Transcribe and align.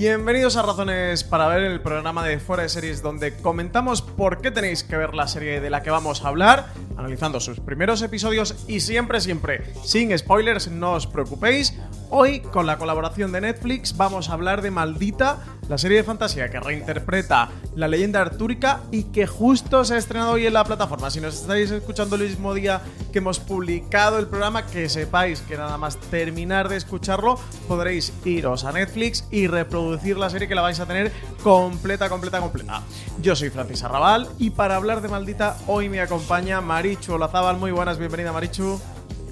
Bienvenidos 0.00 0.56
a 0.56 0.62
Razones 0.62 1.24
para 1.24 1.46
ver 1.48 1.62
el 1.62 1.82
programa 1.82 2.26
de 2.26 2.38
Fuera 2.40 2.62
de 2.62 2.70
Series 2.70 3.02
donde 3.02 3.36
comentamos 3.36 4.00
por 4.00 4.40
qué 4.40 4.50
tenéis 4.50 4.82
que 4.82 4.96
ver 4.96 5.14
la 5.14 5.28
serie 5.28 5.60
de 5.60 5.68
la 5.68 5.82
que 5.82 5.90
vamos 5.90 6.24
a 6.24 6.28
hablar, 6.28 6.68
analizando 6.96 7.38
sus 7.38 7.60
primeros 7.60 8.00
episodios 8.00 8.64
y 8.66 8.80
siempre, 8.80 9.20
siempre, 9.20 9.74
sin 9.84 10.16
spoilers, 10.16 10.68
no 10.68 10.94
os 10.94 11.06
preocupéis. 11.06 11.78
Hoy, 12.12 12.40
con 12.40 12.66
la 12.66 12.76
colaboración 12.76 13.30
de 13.30 13.40
Netflix, 13.40 13.96
vamos 13.96 14.28
a 14.28 14.32
hablar 14.32 14.62
de 14.62 14.72
Maldita, 14.72 15.38
la 15.68 15.78
serie 15.78 15.98
de 15.98 16.02
fantasía 16.02 16.50
que 16.50 16.58
reinterpreta 16.58 17.50
la 17.76 17.86
leyenda 17.86 18.20
artúrica 18.20 18.80
y 18.90 19.04
que 19.04 19.28
justo 19.28 19.84
se 19.84 19.94
ha 19.94 19.96
estrenado 19.96 20.32
hoy 20.32 20.44
en 20.44 20.54
la 20.54 20.64
plataforma. 20.64 21.08
Si 21.08 21.20
nos 21.20 21.42
estáis 21.42 21.70
escuchando 21.70 22.16
el 22.16 22.22
mismo 22.22 22.52
día 22.52 22.80
que 23.12 23.18
hemos 23.18 23.38
publicado 23.38 24.18
el 24.18 24.26
programa, 24.26 24.66
que 24.66 24.88
sepáis 24.88 25.40
que 25.42 25.56
nada 25.56 25.78
más 25.78 25.98
terminar 25.98 26.68
de 26.68 26.78
escucharlo 26.78 27.38
podréis 27.68 28.12
iros 28.24 28.64
a 28.64 28.72
Netflix 28.72 29.24
y 29.30 29.46
reproducir 29.46 30.16
la 30.16 30.30
serie 30.30 30.48
que 30.48 30.56
la 30.56 30.62
vais 30.62 30.80
a 30.80 30.86
tener 30.86 31.12
completa, 31.44 32.08
completa, 32.08 32.40
completa. 32.40 32.82
Yo 33.22 33.36
soy 33.36 33.50
Francis 33.50 33.84
Arrabal 33.84 34.28
y 34.36 34.50
para 34.50 34.74
hablar 34.74 35.00
de 35.00 35.08
Maldita 35.08 35.56
hoy 35.68 35.88
me 35.88 36.00
acompaña 36.00 36.60
Marichu 36.60 37.12
Olazábal. 37.12 37.56
Muy 37.58 37.70
buenas, 37.70 37.98
bienvenida 37.98 38.32
Marichu. 38.32 38.80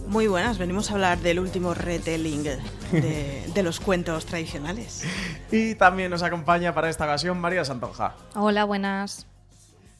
Muy 0.08 0.26
buenas, 0.26 0.56
venimos 0.56 0.90
a 0.90 0.94
hablar 0.94 1.18
del 1.18 1.38
último 1.38 1.74
retelling 1.74 2.42
de, 2.42 3.44
de 3.54 3.62
los 3.62 3.78
cuentos 3.78 4.24
tradicionales. 4.24 5.04
Y 5.50 5.74
también 5.74 6.10
nos 6.10 6.22
acompaña 6.22 6.74
para 6.74 6.88
esta 6.88 7.04
ocasión 7.04 7.38
María 7.38 7.64
Santonja. 7.64 8.14
Hola, 8.34 8.64
buenas. 8.64 9.26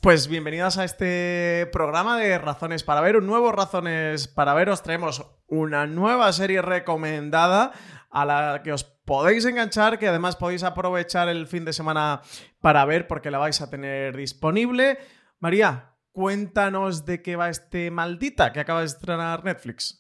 Pues 0.01 0.29
bienvenidas 0.29 0.79
a 0.79 0.85
este 0.85 1.69
programa 1.73 2.19
de 2.19 2.39
Razones 2.39 2.85
para 2.85 3.01
Ver, 3.03 3.17
un 3.17 3.27
nuevo 3.27 3.53
Razones 3.53 4.29
para 4.29 4.55
Ver. 4.55 4.71
Os 4.71 4.83
traemos 4.83 5.27
una 5.47 5.87
nueva 5.87 6.33
serie 6.33 6.63
recomendada 6.63 7.73
a 8.11 8.25
la 8.25 8.63
que 8.63 8.73
os 8.73 8.85
podéis 8.85 9.45
enganchar, 9.45 9.99
que 9.99 10.09
además 10.09 10.37
podéis 10.37 10.63
aprovechar 10.63 11.29
el 11.29 11.47
fin 11.47 11.65
de 11.65 11.73
semana 11.73 12.23
para 12.61 12.85
ver 12.85 13.07
porque 13.07 13.31
la 13.31 13.39
vais 13.39 13.61
a 13.61 13.69
tener 13.69 14.17
disponible. 14.17 14.99
María, 15.39 15.95
cuéntanos 16.13 17.05
de 17.05 17.23
qué 17.23 17.37
va 17.37 17.49
este 17.49 17.91
maldita 17.91 18.53
que 18.53 18.61
acaba 18.61 18.81
de 18.81 18.87
estrenar 18.87 19.45
Netflix. 19.45 19.98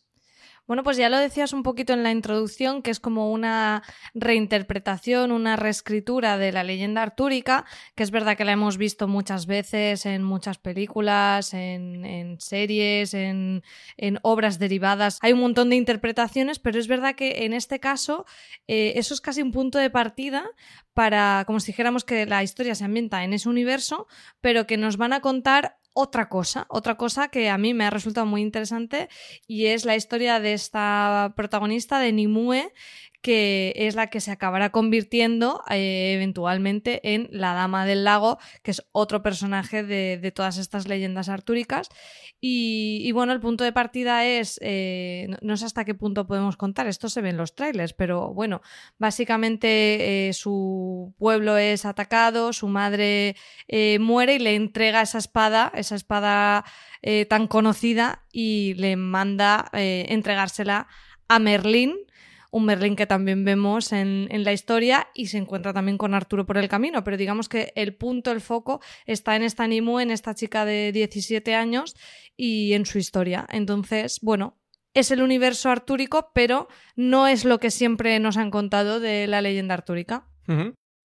Bueno, 0.69 0.83
pues 0.83 0.99
ya 0.99 1.09
lo 1.09 1.17
decías 1.17 1.55
un 1.55 1.62
poquito 1.62 1.95
en 1.95 2.03
la 2.03 2.11
introducción, 2.11 2.83
que 2.83 2.91
es 2.91 3.01
como 3.01 3.33
una 3.33 3.83
reinterpretación, 4.12 5.33
una 5.33 5.56
reescritura 5.56 6.37
de 6.37 6.53
la 6.53 6.62
leyenda 6.62 7.03
artúrica, 7.03 7.65
que 7.95 8.03
es 8.03 8.11
verdad 8.11 8.37
que 8.37 8.45
la 8.45 8.53
hemos 8.53 8.77
visto 8.77 9.09
muchas 9.09 9.47
veces 9.47 10.05
en 10.05 10.23
muchas 10.23 10.59
películas, 10.59 11.55
en, 11.55 12.37
series, 12.39 13.15
en, 13.15 13.62
en, 13.97 14.19
obras 14.21 14.59
derivadas. 14.59 15.19
Hay 15.23 15.33
un 15.33 15.41
montón 15.41 15.71
de 15.71 15.77
interpretaciones, 15.77 16.59
pero 16.59 16.79
es 16.79 16.87
verdad 16.87 17.15
que 17.15 17.47
en 17.47 17.55
este 17.55 17.81
caso 17.81 18.27
eh, 18.67 18.93
eso 18.97 19.15
es 19.15 19.23
casi 19.23 19.41
un 19.41 19.53
punto 19.53 19.79
de 19.79 19.89
partida 19.89 20.45
para, 20.93 21.45
como 21.47 21.61
si 21.61 21.69
dijéramos 21.69 22.05
que 22.05 22.27
la 22.27 22.43
historia 22.43 22.75
se 22.75 22.85
ambienta 22.85 23.25
en 23.25 23.33
ese 23.33 23.49
universo, 23.49 24.06
pero 24.43 24.67
que 24.67 24.77
nos 24.77 24.99
van 24.99 25.15
a 25.15 25.21
contar 25.21 25.78
otra 26.01 26.29
cosa, 26.29 26.65
otra 26.69 26.97
cosa 26.97 27.27
que 27.27 27.51
a 27.51 27.59
mí 27.59 27.75
me 27.75 27.85
ha 27.85 27.91
resultado 27.91 28.25
muy 28.25 28.41
interesante 28.41 29.09
y 29.49 29.67
es 29.67 29.85
la 29.85 29.97
historia 29.97 30.39
de 30.39 30.53
esta 30.53 31.33
protagonista 31.35 31.99
de 31.99 32.13
Nimue 32.13 32.73
que 33.21 33.73
es 33.77 33.95
la 33.95 34.09
que 34.09 34.21
se 34.21 34.31
acabará 34.31 34.71
convirtiendo 34.71 35.62
eh, 35.71 36.12
eventualmente 36.15 37.15
en 37.15 37.29
la 37.33 37.53
Dama 37.53 37.84
del 37.84 38.05
Lago, 38.05 38.39
que 38.62 38.71
es 38.71 38.87
otro 38.93 39.23
personaje 39.23 39.83
de, 39.83 40.33
todas 40.34 40.59
estas 40.59 40.87
leyendas 40.87 41.29
artúricas. 41.29 41.89
Y, 42.41 43.11
bueno, 43.12 43.33
el 43.33 43.41
punto 43.41 43.65
de 43.65 43.73
partida 43.73 44.25
es, 44.25 44.61
eh, 44.62 45.29
no, 45.43 45.56
sé 45.56 45.65
hasta 45.65 45.84
qué 45.84 45.95
punto 45.95 46.27
podemos 46.27 46.56
contar, 46.56 46.87
esto 46.87 47.09
se 47.09 47.21
ve 47.21 47.31
en 47.31 47.37
los 47.37 47.55
trailers, 47.55 47.93
pero 47.93 48.33
bueno, 48.33 48.61
básicamente 48.99 50.29
eh, 50.29 50.33
su 50.33 51.15
pueblo 51.19 51.56
es 51.56 51.85
atacado, 51.85 52.53
su 52.53 52.69
madre 52.69 53.35
muere 53.99 54.35
y 54.35 54.39
le 54.39 54.55
entrega 54.55 55.03
esa 55.03 55.19
espada, 55.19 55.73
esa 55.75 55.97
espada 55.97 56.65
tan 57.29 57.49
conocida, 57.49 58.25
y 58.33 58.75
le 58.75 58.97
manda 58.97 59.69
entregársela 59.73 60.87
a 61.29 61.39
Merlín, 61.39 61.97
un 62.51 62.65
Merlín 62.65 62.97
que 62.97 63.07
también 63.07 63.45
vemos 63.45 63.93
en, 63.93 64.29
en, 64.31 64.45
la 64.45 64.53
historia 64.53 65.09
y 65.15 65.27
se 65.27 65.39
encuentra 65.39 65.73
también 65.73 65.99
con 65.99 66.15
Arturo 66.15 66.47
por 66.47 66.57
el 66.59 66.69
camino, 66.69 67.05
pero 67.05 67.17
digamos 67.17 67.49
que 67.49 67.73
el 67.75 67.95
punto, 67.95 68.31
el 68.31 68.41
foco 68.41 68.81
está 69.07 69.37
en 69.37 69.43
esta 69.43 69.67
Nimue, 69.67 70.03
en 70.03 70.11
esta 70.11 70.35
chica 70.35 70.65
de 70.65 70.93
17 70.93 71.55
años 71.55 71.95
y 72.37 72.73
en 72.73 72.87
su 72.87 72.99
historia. 72.99 73.47
Entonces, 73.51 74.21
bueno, 74.23 74.57
es 74.95 75.11
el 75.11 75.23
universo 75.23 75.71
artúrico, 75.71 76.31
pero 76.35 76.69
no 76.97 77.29
es 77.29 77.45
lo 77.45 77.59
que 77.59 77.71
siempre 77.71 78.19
nos 78.21 78.37
han 78.37 78.51
contado 78.51 79.01
de 79.01 79.27
la 79.27 79.43
leyenda 79.43 79.75
artúrica. 79.75 80.27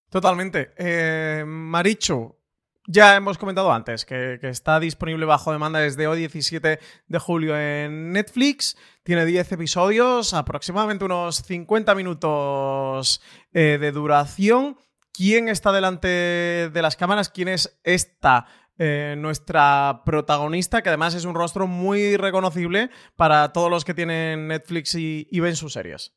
Totalmente. 0.10 0.72
Eh, 0.78 1.44
Maricho, 1.46 2.39
ya 2.85 3.15
hemos 3.15 3.38
comentado 3.38 3.71
antes 3.71 4.06
que, 4.06 4.39
está 4.44 4.80
disponible 4.80 5.25
bajo 5.25 5.51
demanda 5.51 5.80
desde 5.80 6.07
hoy 6.07 6.19
17 6.19 6.80
de 7.07 7.19
julio 7.19 7.57
en 7.57 8.12
Netflix. 8.12 8.77
Tiene 9.03 9.25
10 9.25 9.53
episodios, 9.53 10.33
aproximadamente 10.33 11.06
unos 11.06 11.38
50 11.44 11.95
minutos 11.95 13.21
eh, 13.53 13.77
de 13.80 13.91
duración. 13.91 14.77
¿Quién 15.12 15.47
está 15.47 15.71
delante 15.71 16.07
de 16.07 16.81
las 16.81 16.95
cámaras? 16.95 17.30
¿Quién 17.30 17.47
es 17.47 17.80
esta? 17.83 18.47
Eh, 18.80 19.13
nuestra 19.19 20.01
protagonista, 20.03 20.81
que 20.81 20.89
además 20.89 21.13
es 21.13 21.25
un 21.25 21.36
rostro 21.36 21.68
muy 21.68 22.18
reconocible 22.18 22.89
para 23.15 23.53
todos 23.53 23.69
los 23.69 23.86
que 23.86 23.94
tienen 23.94 24.47
Netflix 24.47 24.95
y 24.95 25.39
ven 25.39 25.56
sus 25.56 25.74
series. 25.74 26.13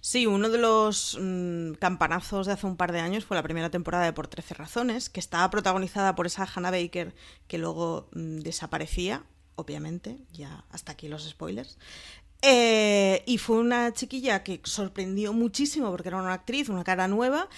Sí, 0.00 0.26
uno 0.26 0.48
de 0.48 0.58
los 0.58 1.18
mmm, 1.20 1.72
campanazos 1.74 2.46
de 2.46 2.52
hace 2.52 2.66
un 2.66 2.76
par 2.76 2.92
de 2.92 3.00
años 3.00 3.24
fue 3.24 3.36
la 3.36 3.42
primera 3.42 3.70
temporada 3.70 4.04
de 4.04 4.12
Por 4.12 4.28
13 4.28 4.54
Razones, 4.54 5.10
que 5.10 5.20
estaba 5.20 5.50
protagonizada 5.50 6.14
por 6.14 6.26
esa 6.26 6.44
Hannah 6.44 6.70
Baker 6.70 7.14
que 7.48 7.58
luego 7.58 8.08
mmm, 8.12 8.38
desaparecía 8.38 9.24
obviamente, 9.58 10.18
ya 10.32 10.64
hasta 10.70 10.92
aquí 10.92 11.08
los 11.08 11.28
spoilers. 11.28 11.78
Eh, 12.40 13.24
y 13.26 13.38
fue 13.38 13.58
una 13.58 13.92
chiquilla 13.92 14.44
que 14.44 14.60
sorprendió 14.62 15.32
muchísimo 15.32 15.90
porque 15.90 16.08
era 16.08 16.18
una 16.18 16.32
actriz, 16.32 16.68
una 16.68 16.84
cara 16.84 17.08
nueva 17.08 17.48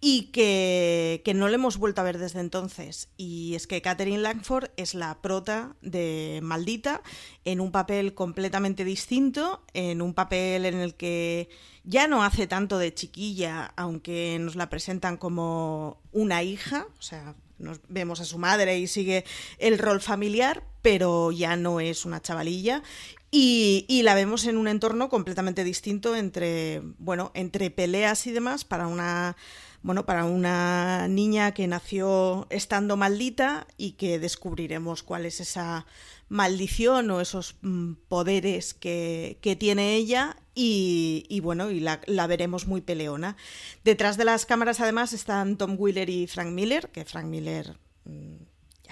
y 0.00 0.30
que, 0.32 1.20
que, 1.26 1.34
no 1.34 1.48
le 1.48 1.56
hemos 1.56 1.76
vuelto 1.76 2.00
a 2.00 2.04
ver 2.04 2.16
desde 2.16 2.40
entonces. 2.40 3.10
Y 3.18 3.54
es 3.54 3.66
que 3.66 3.82
Catherine 3.82 4.22
Langford 4.22 4.70
es 4.78 4.94
la 4.94 5.20
prota 5.20 5.76
de 5.82 6.40
Maldita 6.42 7.02
en 7.44 7.60
un 7.60 7.70
papel 7.70 8.14
completamente 8.14 8.84
distinto, 8.84 9.62
en 9.74 10.00
un 10.00 10.14
papel 10.14 10.64
en 10.64 10.76
el 10.76 10.94
que 10.94 11.50
ya 11.84 12.08
no 12.08 12.24
hace 12.24 12.46
tanto 12.46 12.78
de 12.78 12.94
chiquilla, 12.94 13.74
aunque 13.76 14.38
nos 14.40 14.56
la 14.56 14.70
presentan 14.70 15.18
como 15.18 16.00
una 16.12 16.42
hija, 16.42 16.86
o 16.98 17.02
sea, 17.02 17.34
nos 17.58 17.80
vemos 17.88 18.20
a 18.20 18.24
su 18.24 18.38
madre 18.38 18.78
y 18.78 18.86
sigue 18.86 19.24
el 19.58 19.78
rol 19.78 20.00
familiar, 20.00 20.64
pero 20.82 21.30
ya 21.30 21.56
no 21.56 21.80
es 21.80 22.04
una 22.04 22.20
chavalilla. 22.20 22.82
Y, 23.32 24.02
la 24.02 24.14
vemos 24.14 24.44
en 24.46 24.56
un 24.56 24.66
entorno 24.66 25.08
completamente 25.08 25.62
distinto 25.62 26.16
entre, 26.16 26.82
bueno, 26.98 27.30
entre 27.34 27.70
peleas 27.70 28.26
y 28.26 28.32
demás 28.32 28.64
para 28.64 28.88
una, 28.88 29.36
bueno, 29.82 30.04
para 30.04 30.24
una 30.24 31.06
niña 31.06 31.54
que 31.54 31.68
nació 31.68 32.48
estando 32.50 32.96
maldita 32.96 33.68
y 33.76 33.92
que 33.92 34.18
descubriremos 34.18 35.04
cuál 35.04 35.26
es 35.26 35.40
esa 35.40 35.86
maldición 36.28 37.10
o 37.12 37.20
esos 37.20 37.56
mm, 37.62 37.92
poderes 38.08 38.74
que, 38.74 39.38
que, 39.42 39.54
tiene 39.54 39.94
ella 39.94 40.36
y, 40.54 41.24
y 41.28 41.38
bueno, 41.38 41.70
y 41.70 41.78
la, 41.78 42.00
la, 42.06 42.26
veremos 42.26 42.66
muy 42.66 42.80
peleona. 42.80 43.36
Detrás 43.84 44.16
de 44.16 44.24
las 44.24 44.44
cámaras 44.44 44.80
además 44.80 45.12
están 45.12 45.56
Tom 45.56 45.76
Wheeler 45.78 46.10
y 46.10 46.26
Frank 46.26 46.50
Miller, 46.50 46.90
que 46.90 47.04
Frank 47.04 47.26
Miller... 47.26 47.76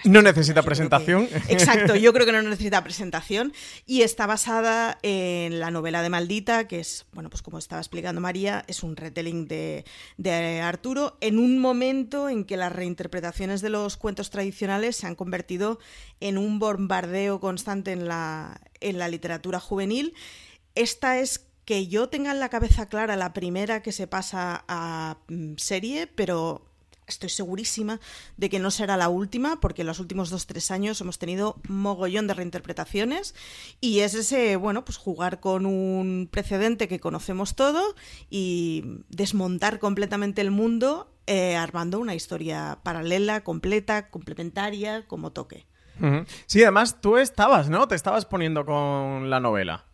No 0.04 0.22
necesita 0.22 0.62
presentación. 0.62 1.26
Que, 1.26 1.36
exacto, 1.52 1.96
yo 1.96 2.12
creo 2.12 2.26
que 2.26 2.32
no 2.32 2.42
necesita 2.42 2.82
presentación. 2.82 3.52
Y 3.86 4.02
está 4.02 4.26
basada 4.26 4.98
en 5.02 5.60
la 5.60 5.70
novela 5.70 6.02
de 6.02 6.10
Maldita, 6.10 6.68
que 6.68 6.80
es, 6.80 7.06
bueno, 7.12 7.30
pues 7.30 7.42
como 7.42 7.58
estaba 7.58 7.80
explicando 7.80 8.20
María, 8.20 8.64
es 8.66 8.82
un 8.82 8.96
retelling 8.96 9.46
de, 9.46 9.84
de 10.16 10.60
Arturo, 10.60 11.16
en 11.20 11.38
un 11.38 11.58
momento 11.58 12.28
en 12.28 12.44
que 12.44 12.56
las 12.56 12.72
reinterpretaciones 12.72 13.60
de 13.60 13.70
los 13.70 13.96
cuentos 13.96 14.30
tradicionales 14.30 14.96
se 14.96 15.06
han 15.06 15.14
convertido 15.14 15.78
en 16.20 16.38
un 16.38 16.58
bombardeo 16.58 17.40
constante 17.40 17.92
en 17.92 18.08
la, 18.08 18.60
en 18.80 18.98
la 18.98 19.08
literatura 19.08 19.60
juvenil. 19.60 20.14
Esta 20.74 21.18
es 21.18 21.46
que 21.64 21.86
yo 21.86 22.08
tenga 22.08 22.30
en 22.30 22.40
la 22.40 22.48
cabeza 22.48 22.86
clara 22.86 23.14
la 23.16 23.34
primera 23.34 23.82
que 23.82 23.92
se 23.92 24.06
pasa 24.06 24.64
a 24.68 25.18
mm, 25.28 25.56
serie, 25.56 26.06
pero 26.06 26.64
estoy 27.08 27.28
segurísima 27.28 28.00
de 28.36 28.48
que 28.48 28.58
no 28.58 28.70
será 28.70 28.96
la 28.96 29.08
última, 29.08 29.60
porque 29.60 29.82
en 29.82 29.88
los 29.88 30.00
últimos 30.00 30.30
dos, 30.30 30.46
tres 30.46 30.70
años 30.70 31.00
hemos 31.00 31.18
tenido 31.18 31.56
mogollón 31.68 32.26
de 32.26 32.34
reinterpretaciones 32.34 33.34
y 33.80 34.00
es 34.00 34.14
ese, 34.14 34.56
bueno, 34.56 34.84
pues 34.84 34.98
jugar 34.98 35.40
con 35.40 35.66
un 35.66 36.28
precedente 36.30 36.88
que 36.88 37.00
conocemos 37.00 37.54
todo 37.54 37.94
y 38.30 38.84
desmontar 39.08 39.78
completamente 39.78 40.40
el 40.40 40.50
mundo 40.50 41.12
eh, 41.26 41.56
armando 41.56 41.98
una 41.98 42.14
historia 42.14 42.78
paralela, 42.82 43.42
completa, 43.42 44.08
complementaria, 44.08 45.06
como 45.06 45.32
toque. 45.32 45.66
Sí, 46.46 46.62
además 46.62 47.00
tú 47.00 47.16
estabas, 47.16 47.68
¿no? 47.68 47.88
Te 47.88 47.96
estabas 47.96 48.24
poniendo 48.24 48.64
con 48.64 49.30
la 49.30 49.40
novela. 49.40 49.84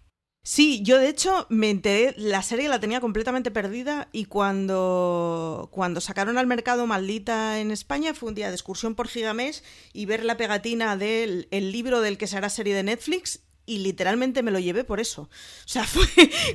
Sí, 0.46 0.82
yo 0.82 0.98
de 0.98 1.08
hecho 1.08 1.46
me 1.48 1.70
enteré, 1.70 2.14
la 2.18 2.42
serie 2.42 2.68
la 2.68 2.78
tenía 2.78 3.00
completamente 3.00 3.50
perdida 3.50 4.08
y 4.12 4.26
cuando, 4.26 5.70
cuando 5.72 6.02
sacaron 6.02 6.36
al 6.36 6.46
mercado 6.46 6.86
Maldita 6.86 7.60
en 7.60 7.70
España 7.70 8.12
fue 8.12 8.28
un 8.28 8.34
día 8.34 8.48
de 8.48 8.54
excursión 8.54 8.94
por 8.94 9.08
Gigamés 9.08 9.64
y 9.94 10.04
ver 10.04 10.22
la 10.22 10.36
pegatina 10.36 10.98
del 10.98 11.48
el 11.50 11.72
libro 11.72 12.02
del 12.02 12.18
que 12.18 12.26
será 12.26 12.50
serie 12.50 12.74
de 12.74 12.82
Netflix 12.82 13.40
y 13.66 13.78
literalmente 13.78 14.42
me 14.42 14.50
lo 14.50 14.58
llevé 14.58 14.84
por 14.84 15.00
eso. 15.00 15.22
O 15.22 15.68
sea, 15.68 15.84
fue 15.86 16.06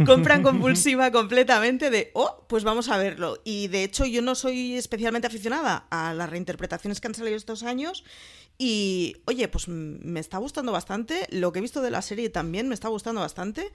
compra 0.06 0.42
compulsiva 0.42 1.12
completamente 1.12 1.90
de, 1.90 2.12
oh, 2.14 2.46
pues 2.48 2.64
vamos 2.64 2.90
a 2.90 2.98
verlo. 2.98 3.42
Y 3.44 3.68
de 3.68 3.84
hecho 3.84 4.06
yo 4.06 4.22
no 4.22 4.36
soy 4.36 4.76
especialmente 4.76 5.28
aficionada 5.28 5.88
a 5.90 6.14
las 6.14 6.30
reinterpretaciones 6.30 7.02
que 7.02 7.08
han 7.08 7.16
salido 7.16 7.38
estos 7.38 7.64
años 7.64 8.04
y, 8.62 9.16
oye, 9.26 9.48
pues 9.48 9.70
me 9.70 10.20
está 10.20 10.38
gustando 10.38 10.74
bastante. 10.74 11.28
Lo 11.32 11.54
que 11.54 11.60
he 11.60 11.62
visto 11.62 11.82
de 11.82 11.92
la 11.92 12.02
serie 12.02 12.30
también 12.30 12.68
me 12.68 12.74
está 12.74 12.90
gustando 12.90 13.22
bastante. 13.22 13.72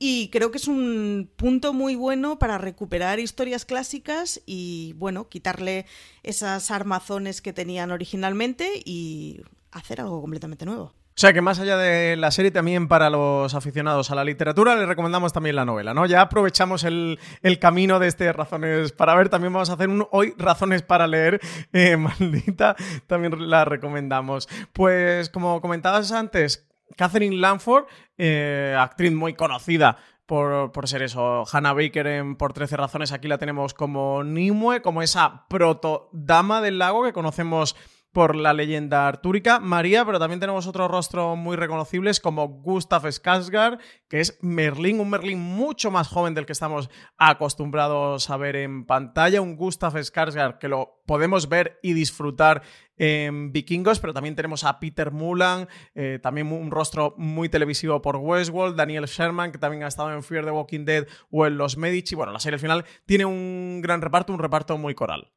Y 0.00 0.28
creo 0.30 0.50
que 0.50 0.58
es 0.58 0.66
un 0.66 1.30
punto 1.36 1.72
muy 1.72 1.94
bueno 1.94 2.40
para 2.40 2.58
recuperar 2.58 3.20
historias 3.20 3.64
clásicas 3.64 4.42
y, 4.44 4.94
bueno, 4.96 5.28
quitarle 5.28 5.86
esas 6.24 6.72
armazones 6.72 7.40
que 7.42 7.52
tenían 7.52 7.92
originalmente 7.92 8.82
y 8.84 9.40
hacer 9.70 10.00
algo 10.00 10.20
completamente 10.20 10.66
nuevo. 10.66 10.92
O 11.16 11.20
sea 11.20 11.32
que 11.32 11.40
más 11.40 11.60
allá 11.60 11.76
de 11.76 12.16
la 12.16 12.32
serie, 12.32 12.50
también 12.50 12.88
para 12.88 13.08
los 13.08 13.54
aficionados 13.54 14.10
a 14.10 14.16
la 14.16 14.24
literatura, 14.24 14.74
les 14.74 14.88
recomendamos 14.88 15.32
también 15.32 15.54
la 15.54 15.64
novela, 15.64 15.94
¿no? 15.94 16.06
Ya 16.06 16.22
aprovechamos 16.22 16.82
el, 16.82 17.20
el 17.42 17.60
camino 17.60 18.00
de 18.00 18.08
este 18.08 18.32
Razones 18.32 18.90
para 18.90 19.14
ver, 19.14 19.28
también 19.28 19.52
vamos 19.52 19.70
a 19.70 19.74
hacer 19.74 19.88
un 19.88 20.08
hoy 20.10 20.34
Razones 20.36 20.82
para 20.82 21.06
leer, 21.06 21.40
eh, 21.72 21.96
maldita, 21.96 22.74
también 23.06 23.48
la 23.48 23.64
recomendamos. 23.64 24.48
Pues 24.72 25.30
como 25.30 25.60
comentabas 25.60 26.10
antes, 26.10 26.66
Catherine 26.96 27.36
Lanford, 27.36 27.84
eh, 28.18 28.76
actriz 28.76 29.12
muy 29.12 29.34
conocida 29.34 29.98
por, 30.26 30.72
por, 30.72 30.88
ser 30.88 31.02
eso. 31.02 31.44
Hannah 31.50 31.74
Baker 31.74 32.08
en 32.08 32.34
Por 32.34 32.52
13 32.52 32.76
Razones, 32.76 33.12
aquí 33.12 33.28
la 33.28 33.38
tenemos 33.38 33.72
como 33.72 34.24
Nimue, 34.24 34.82
como 34.82 35.00
esa 35.00 35.46
proto-dama 35.48 36.60
del 36.60 36.78
lago 36.78 37.04
que 37.04 37.12
conocemos 37.12 37.76
por 38.14 38.34
la 38.34 38.54
leyenda 38.54 39.06
artúrica. 39.06 39.60
María, 39.60 40.06
pero 40.06 40.18
también 40.18 40.40
tenemos 40.40 40.66
otros 40.66 40.90
rostros 40.90 41.36
muy 41.36 41.56
reconocibles 41.56 42.20
como 42.20 42.48
Gustav 42.48 43.02
Skarsgård, 43.02 43.78
que 44.08 44.20
es 44.20 44.38
Merlín, 44.40 45.00
un 45.00 45.10
Merlín 45.10 45.38
mucho 45.38 45.90
más 45.90 46.08
joven 46.08 46.32
del 46.32 46.46
que 46.46 46.52
estamos 46.52 46.88
acostumbrados 47.18 48.30
a 48.30 48.38
ver 48.38 48.56
en 48.56 48.86
pantalla. 48.86 49.42
Un 49.42 49.56
Gustav 49.56 49.92
Skarsgård 49.92 50.56
que 50.58 50.68
lo 50.68 51.02
podemos 51.04 51.50
ver 51.50 51.78
y 51.82 51.92
disfrutar 51.92 52.62
en 52.96 53.52
Vikingos, 53.52 53.98
pero 53.98 54.14
también 54.14 54.36
tenemos 54.36 54.64
a 54.64 54.78
Peter 54.78 55.10
Mulan, 55.10 55.68
eh, 55.94 56.20
también 56.22 56.52
un 56.52 56.70
rostro 56.70 57.14
muy 57.18 57.48
televisivo 57.48 58.00
por 58.00 58.16
Westworld, 58.16 58.76
Daniel 58.76 59.06
Sherman, 59.06 59.52
que 59.52 59.58
también 59.58 59.82
ha 59.82 59.88
estado 59.88 60.12
en 60.12 60.22
Fear 60.22 60.44
the 60.44 60.52
Walking 60.52 60.84
Dead 60.84 61.06
o 61.30 61.46
en 61.46 61.58
Los 61.58 61.76
Medici. 61.76 62.14
Bueno, 62.14 62.32
la 62.32 62.38
serie 62.38 62.54
al 62.54 62.60
final 62.60 62.84
tiene 63.06 63.24
un 63.24 63.80
gran 63.82 64.00
reparto, 64.00 64.32
un 64.32 64.38
reparto 64.38 64.78
muy 64.78 64.94
coral. 64.94 65.32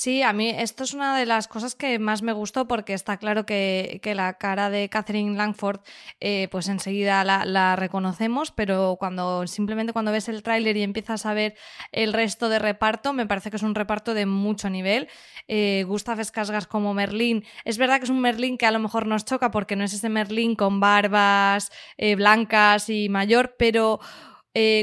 Sí, 0.00 0.22
a 0.22 0.32
mí 0.32 0.48
esto 0.50 0.84
es 0.84 0.94
una 0.94 1.18
de 1.18 1.26
las 1.26 1.48
cosas 1.48 1.74
que 1.74 1.98
más 1.98 2.22
me 2.22 2.32
gustó 2.32 2.68
porque 2.68 2.94
está 2.94 3.16
claro 3.16 3.44
que, 3.44 3.98
que 4.00 4.14
la 4.14 4.34
cara 4.34 4.70
de 4.70 4.88
Catherine 4.88 5.36
Langford 5.36 5.80
eh, 6.20 6.46
pues 6.52 6.68
enseguida 6.68 7.24
la, 7.24 7.44
la, 7.44 7.74
reconocemos, 7.74 8.52
pero 8.52 8.94
cuando 9.00 9.44
simplemente 9.48 9.92
cuando 9.92 10.12
ves 10.12 10.28
el 10.28 10.44
tráiler 10.44 10.76
y 10.76 10.84
empiezas 10.84 11.26
a 11.26 11.34
ver 11.34 11.56
el 11.90 12.12
resto 12.12 12.48
de 12.48 12.60
reparto, 12.60 13.12
me 13.12 13.26
parece 13.26 13.50
que 13.50 13.56
es 13.56 13.64
un 13.64 13.74
reparto 13.74 14.14
de 14.14 14.24
mucho 14.24 14.70
nivel. 14.70 15.08
Eh, 15.48 15.82
Gustav 15.84 16.20
Skarsgård 16.20 16.68
como 16.68 16.94
Merlín, 16.94 17.44
es 17.64 17.76
verdad 17.76 17.98
que 17.98 18.04
es 18.04 18.10
un 18.10 18.20
Merlín 18.20 18.56
que 18.56 18.66
a 18.66 18.70
lo 18.70 18.78
mejor 18.78 19.04
nos 19.04 19.24
choca 19.24 19.50
porque 19.50 19.74
no 19.74 19.82
es 19.82 19.92
ese 19.92 20.08
Merlín 20.08 20.54
con 20.54 20.78
barbas 20.78 21.72
eh, 21.96 22.14
blancas 22.14 22.88
y 22.88 23.08
mayor, 23.08 23.56
pero 23.58 23.98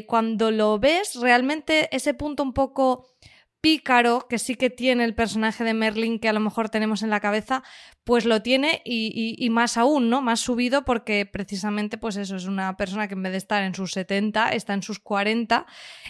cuando 0.08 0.51
lo 0.51 0.80
ves, 0.80 1.16
realmente 1.20 1.89
ese 1.94 2.13
punto 2.13 2.44
un 2.44 2.54
poco 2.54 3.08
pícaro 3.65 4.27
que 4.29 4.38
sí 4.38 4.53
que 4.53 4.69
tiene 4.69 5.03
el 5.05 5.15
personaje 5.15 5.63
de 5.63 5.74
Merlin 5.74 6.19
que 6.19 6.29
a 6.29 6.34
lo 6.34 6.39
mejor 6.39 6.69
tenemos 6.69 7.01
en 7.01 7.10
la 7.10 7.19
cabeza, 7.19 7.63
pues 8.03 8.25
lo 8.25 8.43
tiene 8.43 8.84
y, 8.86 9.50
más 9.50 9.75
aún, 9.77 10.07
¿no? 10.07 10.22
Más 10.22 10.39
subido 10.39 10.86
porque 10.86 11.25
precisamente 11.25 11.98
pues 11.98 12.15
eso 12.15 12.36
es 12.36 12.45
una 12.45 12.77
persona 12.77 13.07
que 13.07 13.15
en 13.15 13.24
vez 13.24 13.31
de 13.31 13.39
estar 13.39 13.63
en 13.63 13.74
sus 13.74 13.93
70 13.93 14.50
está 14.50 14.75
en 14.75 14.84
sus 14.84 15.00
40. 15.00 15.65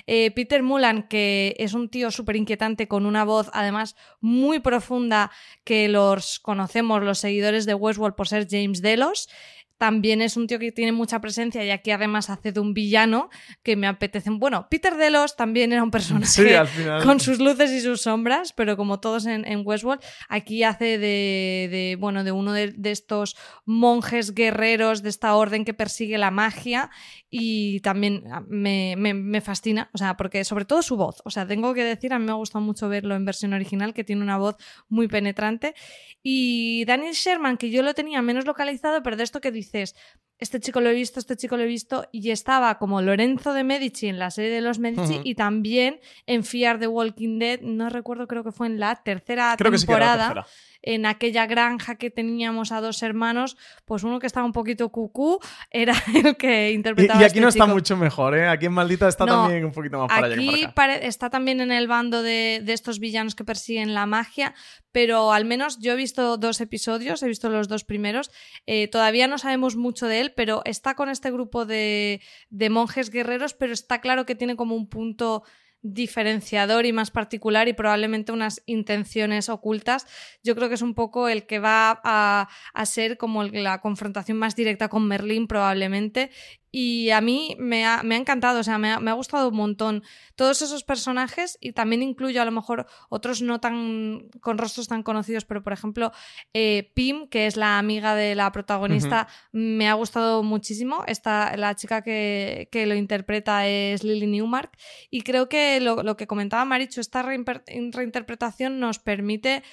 Eh, 0.05 0.31
Peter 0.31 0.61
Mulan, 0.63 1.03
que 1.03 1.55
es 1.57 1.73
un 1.73 1.87
tío 1.87 2.11
súper 2.11 2.35
inquietante 2.35 2.89
con 2.89 3.05
una 3.05 3.23
voz 3.23 3.49
además 3.53 3.95
muy 4.19 4.59
profunda 4.59 5.31
que 5.63 5.87
los 5.87 6.39
conocemos 6.39 7.03
los 7.03 7.19
seguidores 7.19 7.65
de 7.65 7.73
Westworld 7.73 8.15
por 8.15 8.27
ser 8.27 8.47
James 8.49 8.81
Delos 8.81 9.29
también 9.77 10.21
es 10.21 10.37
un 10.37 10.47
tío 10.47 10.57
que 10.59 10.71
tiene 10.71 10.91
mucha 10.91 11.19
presencia 11.19 11.63
y 11.63 11.69
aquí 11.69 11.91
además 11.91 12.29
hace 12.29 12.51
de 12.51 12.59
un 12.59 12.73
villano 12.73 13.29
que 13.63 13.75
me 13.75 13.87
apetece. 13.87 14.29
Bueno, 14.29 14.67
Peter 14.69 14.95
Delos 14.95 15.35
también 15.35 15.73
era 15.73 15.83
un 15.83 15.91
personaje 15.91 16.25
sí, 16.27 16.83
con 17.03 17.19
sus 17.19 17.39
luces 17.39 17.71
y 17.71 17.81
sus 17.81 18.01
sombras, 18.01 18.53
pero 18.53 18.77
como 18.77 18.99
todos 18.99 19.25
en, 19.25 19.45
en 19.45 19.63
Westworld, 19.65 20.01
aquí 20.29 20.63
hace 20.63 20.97
de, 20.97 21.67
de 21.69 21.97
bueno, 21.99 22.23
de 22.23 22.31
uno 22.31 22.53
de, 22.53 22.71
de, 22.71 22.91
estos 22.91 23.35
monjes 23.65 24.33
guerreros 24.33 25.03
de 25.03 25.09
esta 25.09 25.35
orden 25.35 25.65
que 25.65 25.73
persigue 25.73 26.17
la 26.17 26.31
magia 26.31 26.89
y 27.29 27.81
también 27.81 28.23
me, 28.47 28.95
me, 28.97 29.13
me, 29.13 29.41
fascina, 29.41 29.89
o 29.93 29.97
sea, 29.97 30.15
porque 30.15 30.45
sobre 30.45 30.63
todo 30.63 30.81
su 30.81 30.95
voz, 30.95 31.21
o 31.25 31.29
sea, 31.29 31.45
tengo 31.45 31.73
que 31.73 31.83
decir, 31.83 32.13
a 32.13 32.19
mí 32.19 32.25
me 32.25 32.31
ha 32.31 32.35
gustado 32.35 32.63
mucho 32.63 32.87
verlo 32.87 33.13
en 33.13 33.25
versión 33.25 33.51
original, 33.51 33.93
que 33.93 34.05
tiene 34.05 34.21
una 34.21 34.37
voz 34.37 34.55
muy 34.87 35.09
penetrante. 35.09 35.75
Y 36.23 36.85
Daniel 36.85 37.13
Sherman, 37.13 37.57
que 37.57 37.69
yo 37.69 37.83
lo 37.83 37.93
tenía 37.93 38.21
menos 38.21 38.45
localizado, 38.45 39.03
pero 39.03 39.17
de 39.17 39.23
esto 39.23 39.41
que 39.41 39.51
dices, 39.65 39.95
este 40.37 40.59
chico 40.59 40.81
lo 40.81 40.89
he 40.89 40.93
visto, 40.93 41.19
este 41.19 41.37
chico 41.37 41.55
lo 41.55 41.63
he 41.63 41.67
visto, 41.67 42.07
y 42.11 42.29
estaba 42.31 42.77
como 42.77 43.01
Lorenzo 43.01 43.53
de 43.53 43.63
Medici 43.63 44.07
en 44.07 44.19
la 44.19 44.31
serie 44.31 44.51
de 44.51 44.61
los 44.61 44.79
Medici 44.79 45.21
y 45.23 45.35
también 45.35 45.99
en 46.25 46.43
Fear 46.43 46.79
the 46.79 46.87
Walking 46.87 47.39
Dead, 47.39 47.61
no 47.61 47.89
recuerdo, 47.89 48.27
creo 48.27 48.43
que 48.43 48.51
fue 48.51 48.67
en 48.67 48.79
la 48.79 48.95
tercera 48.95 49.55
Creo 49.57 49.71
que 49.71 49.77
sí 49.77 49.87
que 49.87 49.93
era 49.93 50.07
la 50.07 50.11
temporada, 50.11 50.43
tercera. 50.43 50.57
En 50.87 51.05
aquella 51.07 51.47
granja 51.47 51.95
que 51.95 52.11
teníamos 52.11 52.71
a 52.71 52.79
dos 52.79 53.01
hermanos, 53.03 53.57
pues 53.85 54.03
uno 54.03 54.19
que 54.19 54.27
estaba 54.27 54.45
un 54.45 54.51
poquito 54.53 54.89
cucú 54.89 55.39
era 55.71 55.93
el 56.13 56.37
que 56.37 56.71
Y, 56.71 56.75
interpretaba 56.75 57.19
y 57.19 57.23
a 57.23 57.25
aquí 57.25 57.39
este 57.39 57.41
no 57.41 57.47
está 57.49 57.63
chico. 57.65 57.73
mucho 57.75 57.97
mejor, 57.97 58.37
¿eh? 58.37 58.47
Aquí 58.47 58.67
en 58.67 58.73
Maldita 58.73 59.07
está 59.07 59.25
No, 59.25 59.43
también 59.43 59.65
un 59.65 59.71
poquito 59.71 59.97
más 59.99 60.07
para 60.07 60.27
allá 60.27 60.35
que 60.35 60.41
Aquí 60.41 60.47
para 60.51 60.63
acá. 60.67 60.73
pare- 60.75 61.07
está 61.07 61.29
también 61.29 61.59
en 61.59 61.71
el 61.71 61.87
bando 61.87 62.21
de, 62.21 62.61
de 62.63 62.73
estos 62.73 62.99
villanos 62.99 63.33
que 63.35 63.43
persiguen 63.43 63.93
la 63.95 64.05
magia, 64.05 64.53
pero 64.91 65.33
al 65.33 65.43
menos 65.45 65.79
yo 65.79 65.93
he 65.93 65.95
visto 65.95 66.37
dos 66.37 66.61
episodios, 66.61 67.21
he 67.23 67.27
visto 67.27 67.49
los 67.49 67.67
dos 67.67 67.83
primeros. 67.83 68.29
eh, 68.67 68.87
todavía 68.87 69.27
no 69.27 69.37
sabemos 69.39 69.75
mucho 69.75 70.05
de 70.07 70.21
él, 70.21 70.33
pero 70.35 70.61
está 70.65 70.93
con 70.93 71.09
este 71.09 71.31
grupo 71.31 71.65
de, 71.65 72.21
de 72.51 72.69
monjes 72.69 73.09
guerreros, 73.09 73.53
pero 73.55 73.73
está 73.73 73.99
claro 74.01 74.25
que 74.25 74.35
tiene 74.35 74.55
como 74.55 74.75
un 74.75 74.87
punto 74.87 75.43
diferenciador 75.85 76.85
y 76.85 76.93
más 76.93 77.11
particular 77.11 77.67
y 77.67 77.73
probablemente 77.73 78.31
unas 78.31 78.63
intenciones 78.65 79.49
ocultas. 79.49 80.07
Yo 80.43 80.55
creo 80.55 80.67
que 80.67 80.75
es 80.75 80.81
un 80.81 80.95
poco 80.95 81.27
el 81.29 81.45
que 81.45 81.59
va 81.59 82.01
a, 82.03 82.49
a 82.73 82.85
ser 82.85 83.17
como 83.17 83.43
la 83.43 83.81
confrontación 83.81 84.37
más 84.37 84.55
directa 84.55 84.89
con 84.89 85.07
Merlín 85.07 85.47
probablemente 85.47 86.31
y 86.77 87.09
a 87.11 87.21
mí 87.21 87.55
me 87.57 87.85
ha, 87.85 88.03
me 88.03 88.15
ha 88.15 88.17
encantado, 88.17 88.59
o 88.59 88.63
sea, 88.63 88.77
me 88.77 88.91
ha, 88.91 88.99
me 88.99 89.09
ha 89.09 89.13
gustado 89.13 89.47
un 89.47 89.55
montón 89.55 90.03
todos 90.35 90.61
esos 90.61 90.83
personajes 90.83 91.57
y 91.61 91.71
también 91.71 92.03
incluyo 92.03 92.41
a 92.41 92.45
lo 92.45 92.51
mejor 92.51 92.85
otros 93.07 93.41
no 93.41 93.61
tan 93.61 94.27
con 94.41 94.57
rostros 94.57 94.89
tan 94.89 95.01
conocidos, 95.01 95.45
pero 95.45 95.63
por 95.63 95.71
ejemplo 95.71 96.11
eh, 96.53 96.91
Pim, 96.93 97.29
que 97.29 97.47
es 97.47 97.55
la 97.55 97.79
amiga 97.79 98.13
de 98.13 98.35
la 98.35 98.51
protagonista, 98.51 99.29
me 99.53 99.87
ha 99.87 99.93
gustado 99.93 100.43
muchísimo. 100.43 101.05
Esta, 101.07 101.55
la 101.55 101.75
chica 101.75 102.01
que, 102.01 102.67
que 102.73 102.85
lo 102.85 102.95
interpreta 102.95 103.65
es 103.65 104.03
Lily 104.03 104.27
Newmark 104.27 104.71
y 105.09 105.21
creo 105.21 105.47
que 105.47 105.79
lo, 105.79 106.03
lo 106.03 106.17
que 106.17 106.27
comentaba 106.27 106.65
Marichu, 106.65 106.99
esta 106.99 107.23
reinterpretación 107.23 108.81
nos 108.81 108.99
permite 108.99 109.63